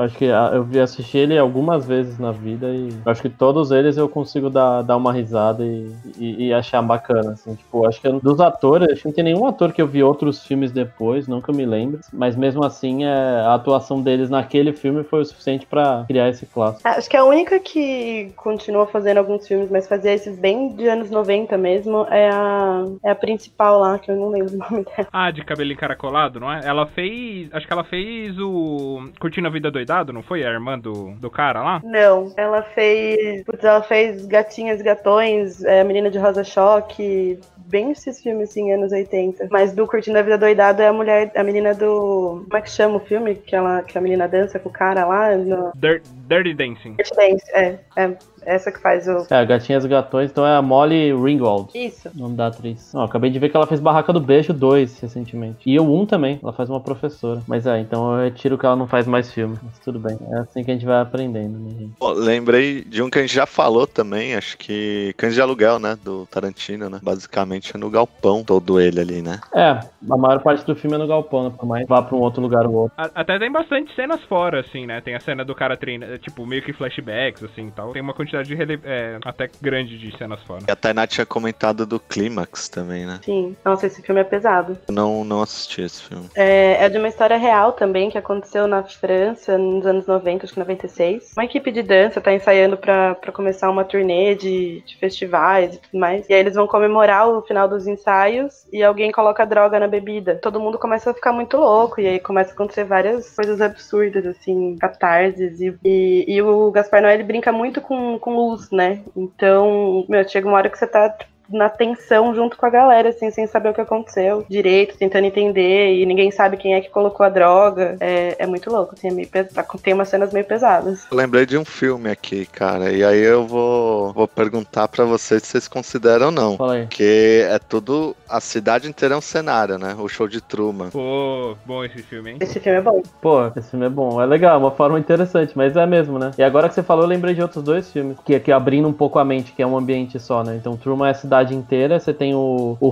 [0.00, 3.22] eu Acho que ah, eu vi assistir ele algumas vezes na vida e eu acho
[3.22, 7.54] que todos eles eu consigo dar, dar uma risada e, e, e achar bacana, assim.
[7.54, 10.44] Tipo, acho que dos atores, acho que não tem nenhum ator que eu vi outros
[10.44, 12.00] filmes depois, não que eu me lembre.
[12.12, 16.46] Mas mesmo assim, é, a atuação deles naquele filme foi o suficiente pra criar esse
[16.46, 16.86] clássico.
[16.88, 21.10] Acho que a única que continua fazendo alguns filmes, mas fazia esses bem de anos
[21.10, 25.08] 90 mesmo, é a, é a principal lá, que eu não lembro o nome dela.
[25.12, 26.60] Ah, de cabelo encaracolado, não é?
[26.64, 27.48] Ela fez.
[27.52, 29.08] Acho que ela fez o.
[29.20, 30.44] Curtindo a Vida Doidado, não foi?
[30.44, 31.80] A irmã do, do cara lá?
[31.82, 33.42] Não, ela fez.
[33.42, 38.92] Putz, ela fez Gatinhas Gatões, é, Menina de Rosa Choque, bem esses filmes assim, anos
[38.92, 39.48] 80.
[39.50, 42.44] Mas do Curtindo a Vida Doidado é a mulher, a menina do.
[42.44, 43.34] Como é que chama o filme?
[43.34, 45.70] Que, ela, que a menina dança com o cara lá no.
[45.74, 46.94] Dir- Dirty Dancing.
[46.96, 49.26] Dirty Dance, é, é essa que faz o.
[49.30, 51.68] É, Gatinhas e Gatões, então é a Molly Ringwald.
[51.74, 52.08] Isso.
[52.14, 52.92] O nome da atriz.
[52.94, 55.58] Não, acabei de ver que ela fez Barraca do Beijo 2 recentemente.
[55.66, 57.42] E o 1 também, ela faz uma professora.
[57.46, 59.56] Mas é, então eu retiro que ela não faz mais filme.
[59.62, 60.16] Mas tudo bem.
[60.32, 61.92] É assim que a gente vai aprendendo, né, gente?
[61.98, 65.78] Pô, lembrei de um que a gente já falou também, acho que Cães de Aluguel,
[65.78, 65.98] né?
[66.02, 66.98] Do Tarantino, né?
[67.02, 69.38] Basicamente é no galpão todo ele ali, né?
[69.54, 71.52] É, a maior parte do filme é no galpão, né?
[71.56, 72.92] Por mais vá pra um outro lugar ou outro.
[72.96, 75.00] A- Até tem bastante cenas fora, assim, né?
[75.00, 77.92] Tem a cena do cara treinando, tipo, meio que flashbacks, assim e tal.
[77.92, 78.80] Tem uma quantidade de rele...
[78.84, 80.62] é, até grande de cenas fora.
[80.66, 83.20] E a Tainá tinha comentado do Clímax também, né?
[83.24, 83.56] Sim.
[83.64, 84.78] Nossa, esse filme é pesado.
[84.88, 86.28] Eu não, não assisti esse filme.
[86.34, 90.52] É, é de uma história real também, que aconteceu na França nos anos 90, acho
[90.54, 91.32] que 96.
[91.36, 95.78] Uma equipe de dança tá ensaiando pra, pra começar uma turnê de, de festivais e
[95.78, 96.28] tudo mais.
[96.28, 100.36] E aí eles vão comemorar o final dos ensaios e alguém coloca droga na bebida.
[100.36, 104.24] Todo mundo começa a ficar muito louco, e aí começa a acontecer várias coisas absurdas,
[104.24, 105.60] assim, catarses.
[105.60, 109.02] E, e, e o Gaspar Noé ele brinca muito com, com luz, né?
[109.16, 111.12] Então, meu, chega uma hora que você tá
[111.50, 115.94] na tensão junto com a galera, assim, sem saber o que aconteceu direito, tentando entender,
[115.94, 117.96] e ninguém sabe quem é que colocou a droga.
[118.00, 121.06] É, é muito louco, assim, é meio pes- tá- tem umas cenas meio pesadas.
[121.10, 125.42] Eu lembrei de um filme aqui, cara, e aí eu vou, vou perguntar pra vocês
[125.42, 126.56] se vocês consideram ou não.
[126.56, 126.82] Fala aí.
[126.82, 128.14] Porque é tudo.
[128.28, 129.96] A cidade inteira é um cenário, né?
[129.98, 130.90] O show de Truman.
[130.90, 132.36] Pô, bom esse filme, hein?
[132.40, 133.02] Esse filme é bom.
[133.20, 134.20] Pô, esse filme é bom.
[134.20, 136.30] É legal, é uma forma interessante, mas é mesmo, né?
[136.38, 138.92] E agora que você falou, eu lembrei de outros dois filmes, que que abrindo um
[138.92, 140.56] pouco a mente, que é um ambiente só, né?
[140.56, 142.90] Então, Truman é a cidade inteira, você tem o, o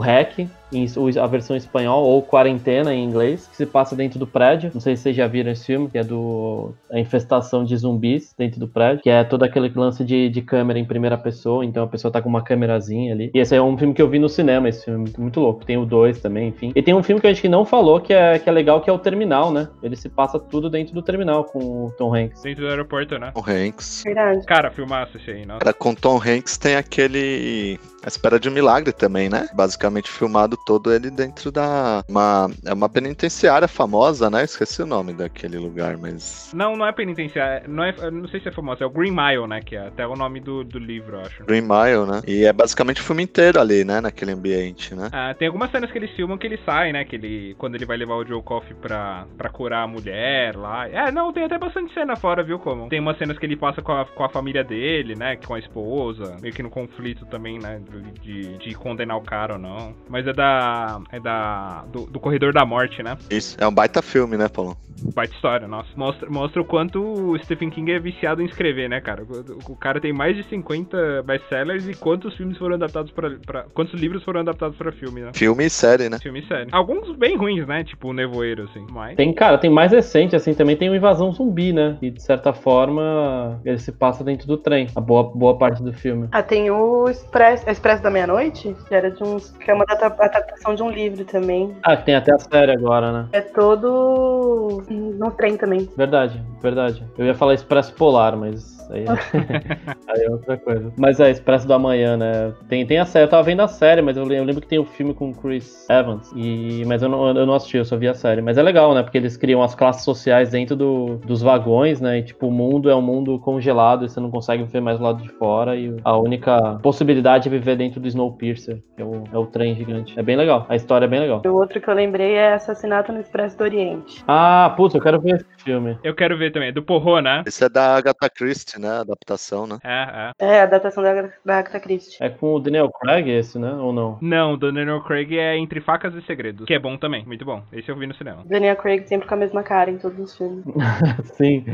[0.73, 4.27] em- o- a versão em espanhol, ou Quarentena em inglês, que se passa dentro do
[4.27, 4.71] prédio.
[4.75, 8.35] Não sei se vocês já viram esse filme, que é do a infestação de zumbis
[8.37, 11.85] dentro do prédio, que é todo aquele lance de, de câmera em primeira pessoa, então
[11.85, 13.31] a pessoa tá com uma câmerazinha ali.
[13.35, 15.65] E esse é um filme que eu vi no cinema, esse filme, muito, muito louco.
[15.65, 16.73] Tem o 2 também, enfim.
[16.75, 18.91] E tem um filme que a gente não falou, que é, que é legal, que
[18.91, 19.69] é o Terminal, né?
[19.83, 22.43] Ele se passa tudo dentro do Terminal, com o Tom Hanks.
[22.43, 23.31] Dentro do aeroporto, né?
[23.35, 24.03] Tom Hanks.
[24.05, 24.45] Verdade.
[24.45, 25.61] Cara, filmaço esse aí, nossa.
[25.61, 27.79] Cara, com Tom Hanks tem aquele.
[28.03, 29.49] A Espera de um Milagre também, né?
[29.55, 32.05] Basicamente filmado todo ele dentro da.
[32.09, 34.45] Uma, é uma penitenciária famosa, né?
[34.45, 36.53] Esqueci o nome daquele lugar, mas.
[36.55, 37.67] Não, não é penitenciária.
[37.69, 39.61] Não, é, não sei se é famoso, é o Green Mile, né?
[39.61, 41.45] Que é até o nome do, do livro, eu acho.
[41.45, 42.23] Green Mile, né?
[42.27, 44.01] E é basicamente o filme inteiro ali, né?
[44.01, 45.09] Naquele ambiente, né?
[45.13, 47.05] Ah, tem algumas cenas que eles filmam que ele sai, né?
[47.05, 47.55] Que ele.
[47.59, 50.89] Quando ele vai levar o Joe Coffey pra, pra curar a mulher lá.
[50.89, 52.59] É, não, tem até bastante cena fora, viu?
[52.59, 52.89] Como?
[52.89, 55.37] Tem umas cenas que ele passa com a, com a família dele, né?
[55.37, 56.37] Com a esposa.
[56.41, 57.81] Meio que no conflito também, né?
[58.23, 59.95] De, de condenar o cara ou não.
[60.09, 61.01] Mas é da.
[61.11, 61.85] É da.
[61.93, 63.17] Do, do Corredor da Morte, né?
[63.31, 63.57] Isso.
[63.61, 64.77] É um baita filme, né, Paulo?
[65.15, 65.89] Baita história, nossa.
[65.97, 69.23] Mostra, mostra o quanto o Stephen King é viciado em escrever, né, cara?
[69.23, 73.65] O, o cara tem mais de 50 best-sellers e quantos filmes foram adaptados pra, pra-
[73.73, 75.31] Quantos livros foram adaptados pra filme, né?
[75.35, 76.19] Filme e série, né?
[76.19, 76.67] Filme sério.
[76.73, 77.85] Alguns bem ruins, né?
[77.85, 78.85] Tipo o Nevoeiro, assim.
[78.91, 79.17] Mas.
[79.17, 81.97] Tem, cara, tem mais recente, assim, também tem o Invasão Zumbi, né?
[82.03, 85.93] E de certa forma ele se passa dentro do trem, a boa, boa parte do
[85.93, 86.29] filme.
[86.33, 89.51] Ah, tem o Expresso, Expresso da Meia-Noite, que era de uns.
[89.53, 91.77] que é uma adapta- adaptação de um livro também.
[91.85, 93.29] Ah, que tem até a série agora, né?
[93.31, 95.89] É todo no trem também.
[95.97, 97.05] Verdade, verdade.
[97.17, 99.05] Eu ia falar Expresso Polar, mas Aí,
[100.09, 100.93] aí é outra coisa.
[100.97, 102.53] Mas é, Expresso do Amanhã, né?
[102.69, 104.69] Tem, tem a série, eu tava vendo a série, mas eu lembro, eu lembro que
[104.69, 106.33] tem o filme com o Chris Evans.
[106.35, 108.41] E, mas eu não, eu não assisti, eu só vi a série.
[108.41, 109.03] Mas é legal, né?
[109.03, 112.19] Porque eles criam as classes sociais dentro do, dos vagões, né?
[112.19, 115.03] E tipo, o mundo é um mundo congelado e você não consegue ver mais o
[115.03, 115.77] lado de fora.
[115.77, 119.75] E a única possibilidade é viver dentro do Snowpiercer, que é o, é o trem
[119.75, 120.19] gigante.
[120.19, 120.67] É bem legal.
[120.69, 121.43] A história é bem legal.
[121.45, 124.23] O outro que eu lembrei é Assassinato no Expresso do Oriente.
[124.27, 125.99] Ah, putz, eu quero ver filme.
[126.03, 126.73] Eu quero ver também.
[126.73, 127.43] Do Porro, né?
[127.47, 129.01] Esse é da Agatha Christie, né?
[129.01, 129.79] Adaptação, né?
[129.85, 130.57] É, é.
[130.57, 132.17] É, a adaptação da, da Agatha Christie.
[132.21, 133.73] É com o Daniel Craig esse, né?
[133.73, 134.19] Ou não?
[134.21, 137.63] Não, do Daniel Craig é Entre Facas e Segredos, que é bom também, muito bom.
[137.73, 138.43] Esse eu vi no cinema.
[138.47, 140.65] Daniel Craig sempre com a mesma cara em todos os filmes.
[141.37, 141.65] Sim.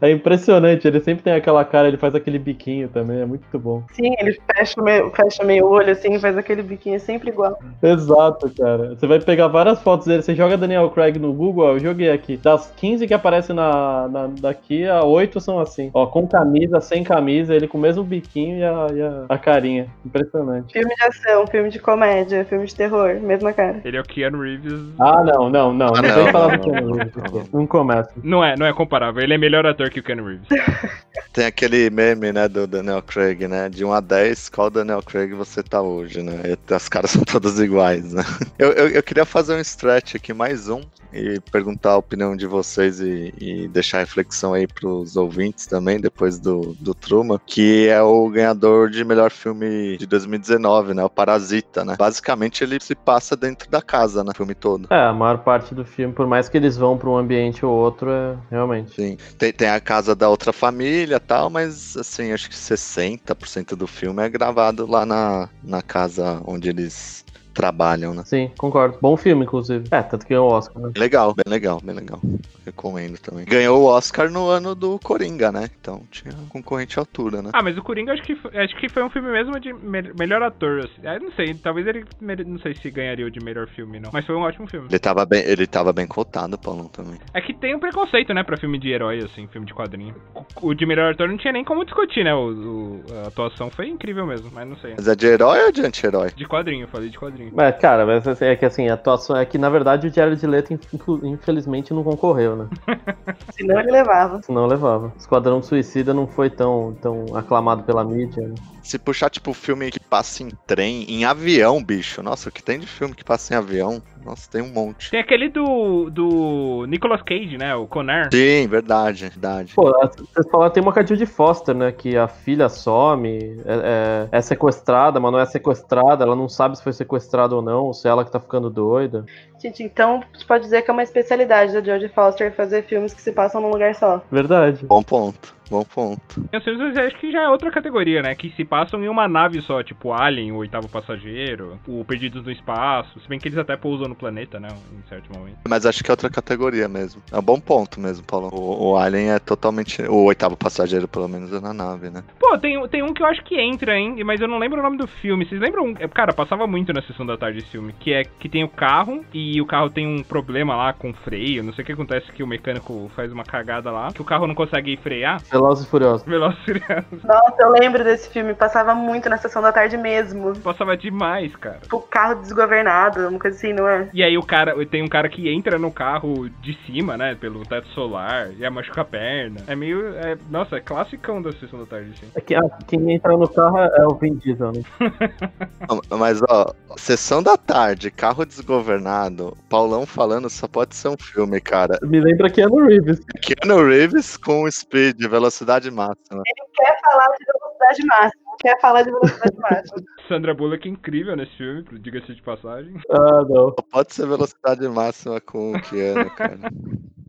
[0.00, 0.86] É impressionante.
[0.86, 3.20] Ele sempre tem aquela cara, ele faz aquele biquinho também.
[3.20, 3.82] É muito bom.
[3.92, 7.58] Sim, ele fecha meio, fecha meio olho assim faz aquele biquinho é sempre igual.
[7.82, 8.94] Exato, cara.
[8.94, 10.22] Você vai pegar várias fotos dele.
[10.22, 12.36] Você joga Daniel Craig no Google, ó, eu joguei aqui.
[12.36, 15.90] Das 15 que aparecem na, na, daqui, a 8 são assim.
[15.92, 19.36] Ó, com camisa, sem camisa, ele com o mesmo biquinho e a, e a, a
[19.36, 19.88] carinha.
[20.06, 20.72] Impressionante.
[20.72, 23.80] Filme de ação, filme de comédia, filme de terror, mesma cara.
[23.84, 24.80] Ele é o Keanu Reeves.
[25.00, 25.88] Ah, não, não, não.
[25.88, 27.60] Ah, não não, falar não, do Keanu não, Reeves não.
[27.60, 28.12] Não começa.
[28.22, 29.20] Não é, não é comparável.
[29.20, 30.46] Ele é melhor ator que o Keanu Reeves.
[31.32, 33.68] Tem aquele meme, né, do Daniel Craig, né?
[33.68, 36.42] De 1 a 10, qual Daniel Craig você tá hoje, né?
[36.44, 38.22] E as caras são todas iguais, né?
[38.56, 40.80] Eu, eu, eu queria fazer um stretch aqui, mais um,
[41.12, 46.00] e perguntar a opinião de vocês e, e deixar a reflexão aí pros ouvintes também,
[46.00, 51.04] depois do, do Truman, que é o ganhador de melhor filme de 2019, né?
[51.04, 51.96] O Parasita, né?
[51.98, 54.30] Basicamente ele se passa dentro da casa, né?
[54.32, 54.86] O filme todo.
[54.90, 57.72] É, a maior parte do filme, por mais que eles vão pra um ambiente ou
[57.72, 58.94] outro, é realmente.
[58.94, 59.16] Sim.
[59.38, 63.86] Tem, tem a casa da outra família e tal, mas assim, acho que 60% do
[63.86, 67.24] filme é gravado lá na, na casa onde eles
[67.54, 68.22] trabalham, né?
[68.24, 68.98] Sim, concordo.
[69.00, 69.86] Bom filme, inclusive.
[69.90, 70.92] É, tanto que é o Oscar, né?
[70.96, 72.20] Legal, bem legal, bem legal.
[72.64, 73.44] Recomendo também.
[73.46, 75.68] Ganhou o Oscar no ano do Coringa, né?
[75.80, 77.50] Então tinha concorrente à altura, né?
[77.54, 80.12] Ah, mas o Coringa acho que, foi- acho que foi um filme mesmo de me-
[80.14, 80.80] melhor ator.
[80.82, 81.06] Assim.
[81.06, 82.04] Ah, não sei, talvez ele.
[82.46, 84.10] Não sei se ganharia o de melhor filme, não.
[84.12, 84.86] Mas foi um ótimo filme.
[84.90, 87.18] Ele tava bem, ele tava bem cotado, Paulão, também.
[87.32, 90.14] É que tem um preconceito, né, pra filme de herói, assim, filme de quadrinho.
[90.34, 92.34] O, o de melhor ator não tinha nem como discutir, né?
[92.34, 94.94] O, o- a atuação foi incrível mesmo, mas não sei.
[94.96, 96.30] Mas é de herói ou de anti-herói?
[96.36, 97.39] De quadrinho, eu falei de quadrinho.
[97.52, 100.44] Mas, cara, mas assim, é que assim, a atuação é que, na verdade, o Jared
[100.46, 100.78] Leto,
[101.22, 102.68] infelizmente, não concorreu, né?
[103.56, 104.42] Senão ele levava.
[104.42, 105.12] Senão levava.
[105.18, 108.54] Esquadrão Suicida não foi tão, tão aclamado pela mídia, né?
[108.82, 112.22] Se puxar, tipo, filme que passa em trem, em avião, bicho.
[112.22, 114.02] Nossa, o que tem de filme que passa em avião?
[114.24, 115.10] Nossa, tem um monte.
[115.10, 116.10] Tem aquele do.
[116.10, 117.74] do Nicolas Cage, né?
[117.74, 118.28] O Conar.
[118.32, 119.74] Sim, verdade, verdade.
[119.74, 121.90] Pô, vocês falaram, tem uma com a Judy Foster, né?
[121.92, 126.76] Que a filha some, é, é- é sequestrada, mas não é sequestrada, ela não sabe
[126.76, 129.24] se foi sequestrada ou não, ou se é ela que tá ficando doida.
[129.62, 133.20] Gente, então você pode dizer que é uma especialidade da Jodie Foster fazer filmes que
[133.20, 134.22] se passam num lugar só.
[134.30, 134.86] Verdade.
[134.86, 136.42] Bom ponto, bom ponto.
[136.48, 138.34] Tem os filmes, acho que já é outra categoria, né?
[138.34, 142.50] Que se passam em uma nave só, tipo Alien, o oitavo passageiro, o Perdidos no
[142.50, 143.20] Espaço.
[143.20, 144.68] Se bem que eles até pousam no planeta, né?
[144.92, 145.58] Em certo momento.
[145.68, 147.22] Mas acho que é outra categoria mesmo.
[147.30, 148.48] É um bom ponto mesmo, Paulo.
[148.52, 150.02] O, o Alien é totalmente.
[150.02, 152.24] O oitavo passageiro, pelo menos, é na nave, né?
[152.38, 154.22] Pô, tem, tem um que eu acho que entra, hein?
[154.24, 155.44] Mas eu não lembro o nome do filme.
[155.44, 155.94] Vocês lembram?
[155.98, 157.94] É, Cara, passava muito na sessão da tarde esse filme.
[157.98, 161.14] Que é que tem o carro e o carro tem um problema lá com o
[161.14, 161.62] freio.
[161.62, 164.12] Não sei o que acontece que o mecânico faz uma cagada lá.
[164.12, 165.40] Que o carro não consegue frear.
[165.50, 166.26] Velozes e Furiosos.
[166.26, 167.24] Velozes e Furiosos.
[167.24, 170.58] Nossa, eu lembro desse filme, passava muito na sessão da tarde mesmo.
[170.58, 171.78] Passava demais, cara.
[171.78, 174.10] Tipo, carro desgovernado, uma coisa assim, não é?
[174.12, 177.64] E aí o cara, tem um cara que entra no carro de cima, né, pelo
[177.64, 179.60] teto solar, e aí machuca a perna.
[179.66, 182.30] É meio, é, nossa, é classicão da sessão da tarde, assim.
[182.34, 184.82] É que, ah, quem entra no carro é o Vin Diesel, né?
[186.18, 191.98] Mas, ó, sessão da tarde, carro desgovernado, Paulão falando só pode ser um filme, cara.
[192.02, 193.20] Me lembra Keanu Reeves.
[193.42, 196.42] Keanu Reeves com speed, velocidade máxima.
[196.74, 198.49] Quer falar de velocidade máxima.
[198.60, 200.02] Quer falar de velocidade máxima.
[200.28, 202.94] Sandra Bullock é incrível nesse filme, diga-se de passagem.
[203.10, 203.70] Ah, não.
[203.70, 206.70] Só pode ser velocidade máxima com o Keanu, cara.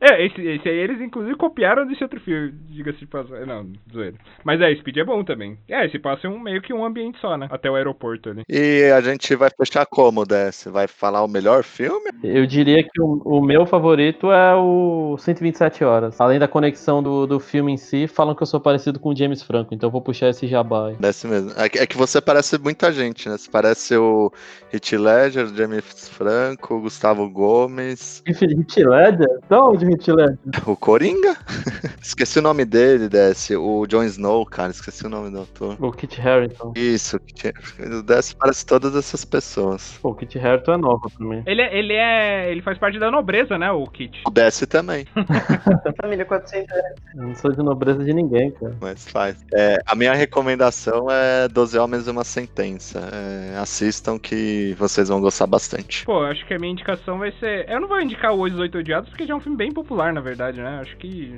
[0.02, 3.46] É, esse, esse aí eles inclusive copiaram desse outro filme, diga-se de passagem.
[3.46, 4.18] Não, zoeira.
[4.44, 5.60] Mas é, Speed é bom também.
[5.70, 7.48] É, esse passa em um, meio que um ambiente só, né?
[7.52, 8.42] Até o aeroporto ali.
[8.50, 10.70] E a gente vai fechar como, Desce?
[10.70, 12.10] Vai falar o melhor filme?
[12.24, 16.20] Eu diria que o, o meu favorito é o 127 Horas.
[16.20, 19.16] Além da conexão do, do filme em si, falam que eu sou parecido com o
[19.16, 20.96] James Franco, então eu vou puxar esse jabá aí.
[21.28, 21.52] Mesmo.
[21.56, 23.38] É que, é que você parece muita gente, né?
[23.38, 24.32] Você parece o
[24.72, 29.40] Hit Ledger, James Franco, Gustavo Gomes, Hit Ledger?
[29.50, 30.38] Da onde Hit Ledger?
[30.66, 31.38] o Coringa.
[32.02, 33.56] esqueci o nome dele, Desce.
[33.56, 34.72] O Jon Snow, cara.
[34.72, 35.76] Esqueci o nome do ator.
[35.80, 36.74] O Kit Harington.
[36.76, 39.98] Isso, o Desce parece todas essas pessoas.
[40.02, 41.44] Pô, o Kit Harington é nova pra mim.
[41.46, 42.52] Ele é, ele é.
[42.52, 44.22] Ele faz parte da nobreza, né, o Kit?
[44.26, 45.06] O Desce também.
[46.02, 46.68] Família 400
[47.16, 48.76] Eu não sou de nobreza de ninguém, cara.
[48.82, 49.46] Mas faz.
[49.54, 53.00] É, a minha recomendação é 12 Homens e uma Sentença.
[53.12, 56.06] É, assistam que vocês vão gostar bastante.
[56.06, 57.70] Pô, acho que a minha indicação vai ser.
[57.70, 60.14] Eu não vou indicar o Os Oito Odiados, porque já é um filme bem popular,
[60.14, 60.80] na verdade, né?
[60.82, 61.38] Acho que.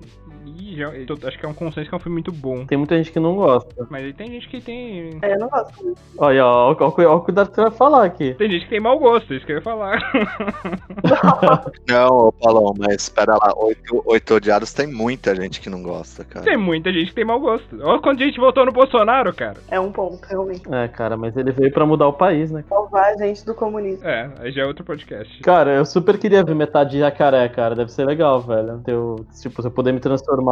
[0.58, 2.66] Ih, já- eu Acho que é um consenso que é um filme muito bom.
[2.66, 3.88] Tem muita gente que não gosta.
[3.90, 5.18] Mas aí tem gente que tem.
[5.22, 5.96] É, eu não gosto.
[6.18, 8.34] Olha, ó, ó, ó, ó o cuidado que você vai falar aqui.
[8.36, 10.00] Tem gente que tem mau gosto, isso que eu ia falar.
[11.88, 13.54] Não, Paulão, mas espera lá.
[13.58, 16.46] Oito, oito Odiados tem muita gente que não gosta, cara.
[16.46, 17.78] tem muita gente que tem mau gosto.
[17.82, 19.58] Olha quanta gente votou no Bolsonaro, cara.
[19.70, 20.62] É um ponto, realmente.
[20.74, 22.64] É, cara, mas ele veio pra mudar o país, né?
[22.70, 24.08] Salvar a gente do comunismo.
[24.08, 25.42] É, aí já é outro podcast.
[25.42, 27.76] Cara, eu super queria ver metade de jacaré, cara.
[27.76, 28.80] Deve ser legal, velho.
[28.84, 30.43] Ter o- tipo, se eu poder me transformar.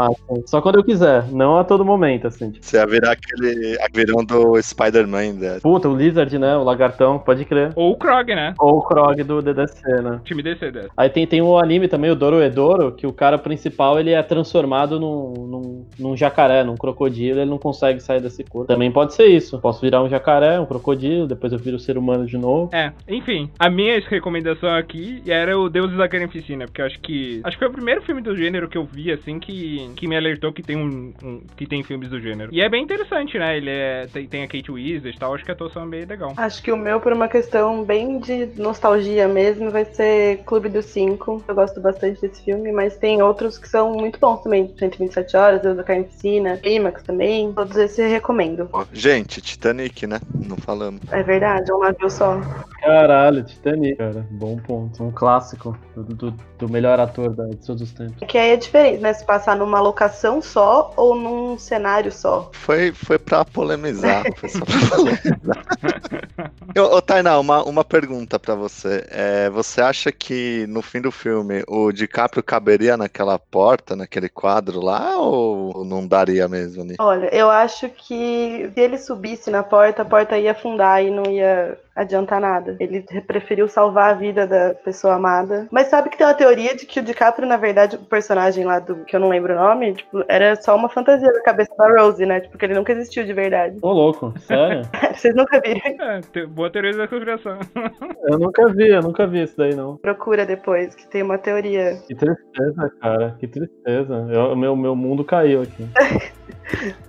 [0.45, 2.51] Só quando eu quiser, não a todo momento, assim.
[2.51, 3.77] Tipo, Você ia virar aquele.
[3.81, 5.59] a virão do Spider-Man, né?
[5.61, 6.55] puta, o Lizard, né?
[6.57, 7.71] O lagartão, pode crer.
[7.75, 8.53] Ou o Krog, né?
[8.59, 10.19] Ou o Krog do DDC, né?
[10.23, 10.89] Time DC dessa.
[10.95, 14.99] Aí tem, tem o anime também, o Doroedoro, que o cara principal ele é transformado
[14.99, 18.67] num, num, num jacaré, num crocodilo, ele não consegue sair desse corpo.
[18.67, 19.59] Também pode ser isso.
[19.59, 22.69] Posso virar um jacaré, um crocodilo, depois eu viro ser humano de novo.
[22.73, 27.41] É, enfim, a minha recomendação aqui era o Deuses da Carnificina, porque eu acho que.
[27.43, 30.15] Acho que foi o primeiro filme do gênero que eu vi, assim, que, que me
[30.15, 32.49] alertou que tem um, um- que tem filmes do gênero.
[32.53, 33.57] E é bem interessante, né?
[33.57, 34.07] Ele é.
[34.11, 36.33] Tem, tem a Kate Winslet e tal, acho que a atuação é bem legal.
[36.37, 40.85] Acho que o meu, por uma questão bem de nostalgia mesmo, vai ser Clube dos
[40.85, 41.43] Cinco.
[41.47, 44.73] Eu gosto bastante desse filme, mas tem outros que são muito bons também.
[44.77, 47.51] 127 Horas, Deus da Carnificina, Clímax também.
[47.53, 48.69] Todos esses eu recomendo.
[48.93, 50.19] Gente, Titanic, né?
[50.47, 51.01] Não falamos.
[51.11, 52.39] É verdade, é um navio só.
[52.81, 54.25] Caralho, Titanic, cara.
[54.31, 55.03] Bom ponto.
[55.03, 58.15] Um clássico do, do, do melhor ator da, de todos os tempos.
[58.27, 59.13] Que aí é diferente, né?
[59.13, 62.49] Se passar numa locação só ou num cenário só.
[62.51, 64.25] Foi, foi pra polemizar.
[64.35, 66.51] Foi só pra polemizar.
[66.77, 69.05] Ô, ô Tainá, uma, uma pergunta pra você.
[69.09, 74.79] É, você acha que no fim do filme o DiCaprio caberia naquela porta, naquele quadro
[74.79, 76.83] lá, ou não daria mesmo?
[76.83, 76.95] Né?
[76.99, 81.25] Olha, eu acho que se ele subisse na porta, a porta ia afundar e não
[81.29, 82.75] ia adiantar nada.
[82.79, 85.67] Ele preferiu salvar a vida da pessoa amada.
[85.71, 88.79] Mas sabe que tem uma teoria de que o DiCaprio, na verdade, o personagem lá
[88.79, 91.87] do que eu não lembro o nome, tipo, era só uma fantasia da cabeça da
[92.01, 92.39] Rose, né?
[92.41, 93.77] Tipo, que ele nunca existiu de verdade.
[93.81, 94.81] Ô, louco, sério?
[95.13, 95.81] Vocês nunca viram?
[95.99, 97.59] É, te- boa teoria da conspiração.
[98.29, 99.97] eu nunca vi, eu nunca vi isso daí, não.
[99.97, 101.97] Procura depois, que tem uma teoria.
[102.07, 103.35] Que tristeza, cara.
[103.39, 104.27] Que tristeza.
[104.31, 105.85] Eu- meu, meu mundo caiu aqui.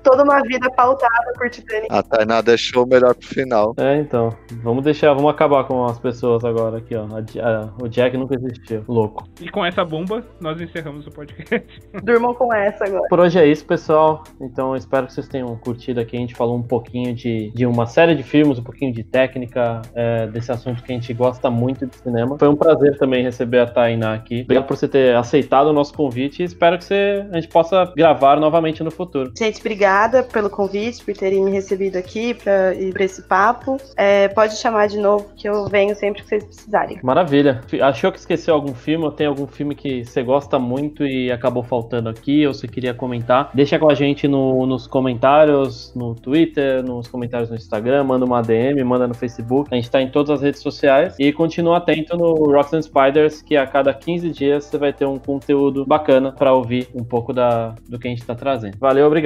[0.02, 1.86] Toda uma vida pautada por Titanic.
[1.90, 3.74] A Tainá deixou o melhor pro final.
[3.78, 4.30] É, então.
[4.62, 7.04] Vamos deixar, vamos acabar com as pessoas agora aqui, ó.
[7.06, 8.84] A a- o Jack nunca existiu.
[8.88, 9.24] Louco.
[9.40, 11.66] E com essa bomba, nós encerramos o podcast.
[12.02, 13.06] Durmam com essa agora.
[13.08, 14.24] Por hoje é isso, pessoal.
[14.40, 16.16] Então, espero que vocês tenham curtido aqui.
[16.16, 19.82] A gente falou um pouquinho de, de uma série de filmes, um pouquinho de técnica,
[19.94, 22.38] é, desse assunto que a gente gosta muito de cinema.
[22.38, 24.42] Foi um prazer também receber a Tainá aqui.
[24.42, 27.92] Obrigado por você ter aceitado o nosso convite e espero que você, a gente possa
[27.96, 29.32] gravar novamente no futuro.
[29.52, 33.76] Gente, obrigada pelo convite, por terem me recebido aqui pra ir pra esse papo.
[33.98, 36.98] É, pode chamar de novo, que eu venho sempre que vocês precisarem.
[37.02, 37.60] Maravilha.
[37.82, 41.62] Achou que esqueceu algum filme ou tem algum filme que você gosta muito e acabou
[41.62, 43.50] faltando aqui ou você queria comentar?
[43.52, 48.40] Deixa com a gente no- nos comentários, no Twitter, nos comentários no Instagram, manda uma
[48.40, 49.68] DM, manda no Facebook.
[49.70, 53.42] A gente tá em todas as redes sociais e continua atento no Rocks and Spiders,
[53.42, 57.34] que a cada 15 dias você vai ter um conteúdo bacana pra ouvir um pouco
[57.34, 58.78] da, do que a gente tá trazendo.
[58.78, 59.06] Valeu,